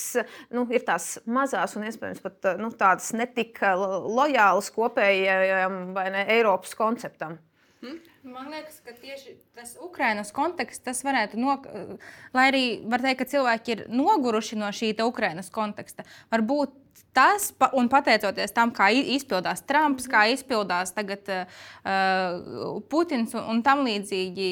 nu, 0.54 0.66
ir 0.70 0.86
tās 0.86 1.18
mazās 1.26 1.76
un 1.78 1.88
iespējams 1.90 2.22
pat 2.22 2.52
eh, 2.52 2.62
nu, 2.62 2.70
tādas 2.78 3.10
netik 3.16 3.58
lojālas 3.58 4.70
kopējiem 4.74 5.78
vai 5.96 6.08
ne 6.14 6.24
Eiropas 6.38 6.76
konceptam 6.78 7.07
konceptam. 7.08 7.38
Hmm? 7.80 7.98
Man 8.26 8.50
liekas, 8.50 8.80
ka 8.82 8.90
tieši 8.90 9.36
tas 9.54 9.76
Ukraiņas 9.78 10.32
konteksts, 10.34 10.82
tas 10.82 11.04
varētu, 11.06 11.38
no, 11.38 11.54
lai 12.34 12.48
arī 12.50 12.62
var 12.90 13.04
teikt, 13.04 13.20
ka 13.20 13.30
cilvēki 13.30 13.74
ir 13.76 13.84
noguruši 13.86 14.58
no 14.58 14.66
šī 14.74 14.96
Ukraiņas 14.98 15.50
konteksta, 15.54 16.02
varbūt 16.32 16.74
tas, 17.14 17.52
un 17.78 17.86
pateicoties 17.88 18.52
tam, 18.54 18.72
kā 18.74 18.90
izpildās 18.90 19.62
Trumps, 19.62 20.08
kā 20.10 20.26
izpildās 20.32 20.90
tagad 20.94 21.30
uh, 21.30 22.82
Putins 22.90 23.34
un, 23.38 23.46
un 23.46 23.62
tam 23.62 23.84
līdzīgi 23.86 24.50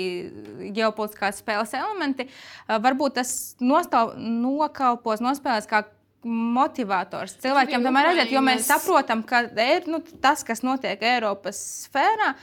ģeopolitiskās 0.79 1.43
spēles 1.43 1.75
elementi, 1.75 2.29
uh, 2.31 2.79
varbūt 2.79 3.19
tas 3.19 3.35
nostāv, 3.59 4.15
nokalpos, 4.23 5.23
nospēlēs 5.25 5.67
kā 5.67 5.83
motivators 6.27 7.37
cilvēkiem 7.43 7.87
tomēr 7.87 8.11
redzēt, 8.11 8.35
jo 8.35 8.43
mēs 8.45 8.69
saprotam, 8.69 9.23
ka 9.27 9.45
ir, 9.49 9.89
nu, 9.91 10.03
tas, 10.23 10.45
kas 10.47 10.65
notiek 10.67 11.03
Eiropas 11.07 11.59
sfērā, 11.87 12.35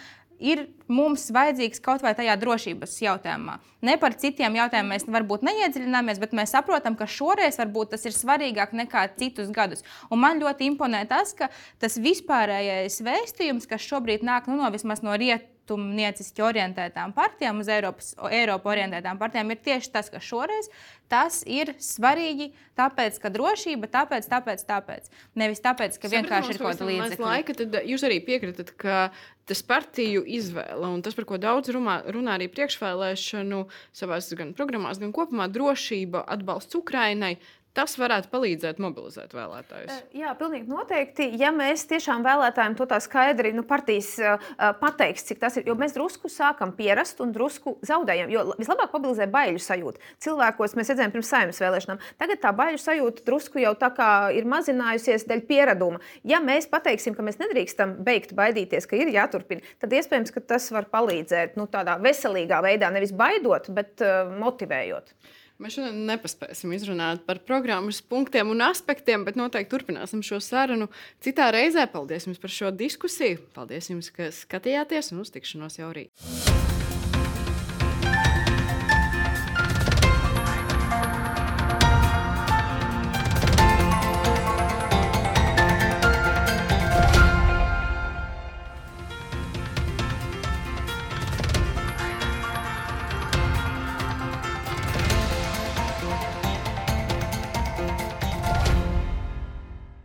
ir 0.44 0.66
mums 0.92 1.28
vajadzīgs 1.34 1.82
kaut 1.84 2.04
vai 2.04 2.14
tajā 2.18 2.36
drošības 2.40 2.96
jautājumā. 3.04 3.58
Ne 3.84 3.96
par 4.00 4.16
citiem 4.20 4.56
jautājumiem 4.58 4.96
mēs 4.96 5.08
varbūt 5.12 5.46
neiedziļināmies, 5.48 6.20
bet 6.22 6.36
mēs 6.36 6.54
saprotam, 6.56 6.98
ka 7.00 7.08
šoreiz 7.10 7.60
varbūt 7.60 7.94
tas 7.94 8.06
ir 8.08 8.16
svarīgāk 8.16 8.76
nekā 8.76 9.06
citus 9.20 9.52
gadus. 9.56 9.84
Un 10.12 10.24
man 10.24 10.42
ļoti 10.44 10.68
imponē 10.72 11.06
tas, 11.10 11.36
ka 11.38 11.52
tas 11.84 12.00
vispārējais 12.02 13.02
vēstījums, 13.06 13.70
kas 13.70 13.88
šobrīd 13.88 14.26
nāk 14.26 14.50
nu, 14.52 14.60
no 14.60 14.72
vismaz 14.74 15.04
no 15.06 15.16
rietu 15.20 15.53
rietumnieciski 15.64 16.44
orientētām 16.44 17.14
partijām, 17.14 17.60
uz 17.62 17.68
Eiropas, 17.68 18.16
Eiropu 18.32 18.70
orientētām 18.70 19.18
partijām, 19.18 19.52
ir 19.52 19.58
tieši 19.64 19.92
tas, 19.92 20.10
ka 20.10 20.20
šoreiz 20.20 20.70
tas 21.10 21.44
ir 21.46 21.74
svarīgi, 21.80 22.54
tāpēc, 22.76 23.20
ka 23.22 23.30
drošība, 23.30 23.88
tāpēc, 23.88 24.28
tāpēc, 24.28 24.64
tāpēc. 24.66 25.10
Nevis 25.36 25.62
tāpēc, 25.62 25.98
ka 26.02 26.10
vienkārši 26.10 26.54
ir 26.54 26.60
kaut 26.60 26.74
kāda 26.74 26.90
līdzekļa. 26.90 27.26
Laika, 27.28 27.54
tad 27.54 27.80
jūs 27.86 28.04
arī 28.04 28.20
piekritat, 28.26 28.74
ka 28.76 29.12
tas 29.46 29.62
partiju 29.64 30.24
izvēle 30.26 30.88
un 30.88 31.04
tas, 31.04 31.16
par 31.16 31.28
ko 31.30 31.38
daudz 31.38 31.70
runā, 31.76 32.02
runā 32.12 32.38
arī 32.40 32.50
priekšvēlēšanu 32.52 33.66
savās 33.94 34.32
gan 34.34 34.56
programmās, 34.58 35.00
gan 35.00 35.14
kopumā 35.14 35.50
drošība, 35.52 36.26
atbalsts 36.34 36.80
Ukrainai, 36.80 37.38
Tas 37.74 37.96
varētu 37.98 38.30
palīdzēt 38.30 38.78
mobilizēt 38.84 39.32
vēlētājus. 39.34 40.04
Jā, 40.14 40.36
pilnīgi 40.38 40.70
noteikti. 40.70 41.26
Ja 41.42 41.50
mēs 41.50 41.88
tiešām 41.90 42.22
vēlētājiem 42.22 42.76
to 42.78 42.86
tā 42.92 43.00
skaidri, 43.02 43.50
nu, 43.58 43.64
partijas 43.66 44.12
uh, 44.22 44.46
pateiks, 44.78 45.26
cik 45.26 45.42
tas 45.42 45.58
ir, 45.58 45.66
jo 45.66 45.74
mēs 45.80 45.96
drusku 45.96 46.30
sākam 46.30 46.76
pierast 46.78 47.24
un 47.26 47.34
drusku 47.34 47.80
zaudējam. 47.82 48.30
Jo 48.30 48.46
vislabāk 48.60 48.94
mobilizē 48.94 49.26
baiļu 49.34 49.66
sajūta. 49.66 50.06
Cilvēkos 50.22 50.78
mēs 50.78 50.94
redzējām 50.94 51.18
pirms 51.18 51.34
saimnes 51.34 51.64
vēlēšanām. 51.66 52.06
Tagad 52.22 52.44
tā 52.46 52.54
baiļu 52.62 52.84
sajūta 52.86 53.26
drusku 53.26 53.66
jau 53.66 53.74
tā 53.82 53.90
kā 53.98 54.12
ir 54.38 54.46
mazinājusies 54.54 55.26
dēļ 55.34 55.46
pieraduma. 55.50 56.02
Ja 56.30 56.44
mēs 56.46 56.70
pateiksim, 56.70 57.18
ka 57.18 57.26
mēs 57.26 57.42
nedrīkstam 57.42 57.98
beigt 58.06 58.38
baidīties, 58.38 58.86
ka 58.86 59.02
ir 59.02 59.10
jāturpina, 59.18 59.66
tad 59.82 59.98
iespējams, 59.98 60.36
ka 60.36 60.46
tas 60.54 60.70
var 60.76 60.92
palīdzēt 60.94 61.58
nu, 61.58 61.66
tādā 61.74 61.98
veselīgā 62.06 62.62
veidā, 62.70 62.94
nevis 62.94 63.18
baidot, 63.18 63.74
bet 63.74 64.06
uh, 64.06 64.30
motivējot. 64.38 65.18
Mēs 65.62 65.76
šodien 65.78 66.00
nepaspēsim 66.10 66.74
izrunāt 66.74 67.22
par 67.28 67.42
programmas 67.46 68.02
punktiem 68.02 68.50
un 68.54 68.64
aspektiem, 68.66 69.26
bet 69.28 69.38
noteikti 69.40 69.72
turpināsim 69.76 70.24
šo 70.26 70.42
sarunu 70.44 70.90
citā 71.24 71.52
reizē. 71.54 71.86
Paldies 71.94 72.26
jums 72.30 72.42
par 72.42 72.54
šo 72.54 72.74
diskusiju. 72.74 73.44
Paldies 73.54 73.92
jums, 73.94 74.10
ka 74.16 74.32
skatījāties 74.34 75.14
un 75.14 75.24
uz 75.26 75.34
tikšanos 75.36 75.80
jau 75.82 75.94
rīt. 75.94 76.53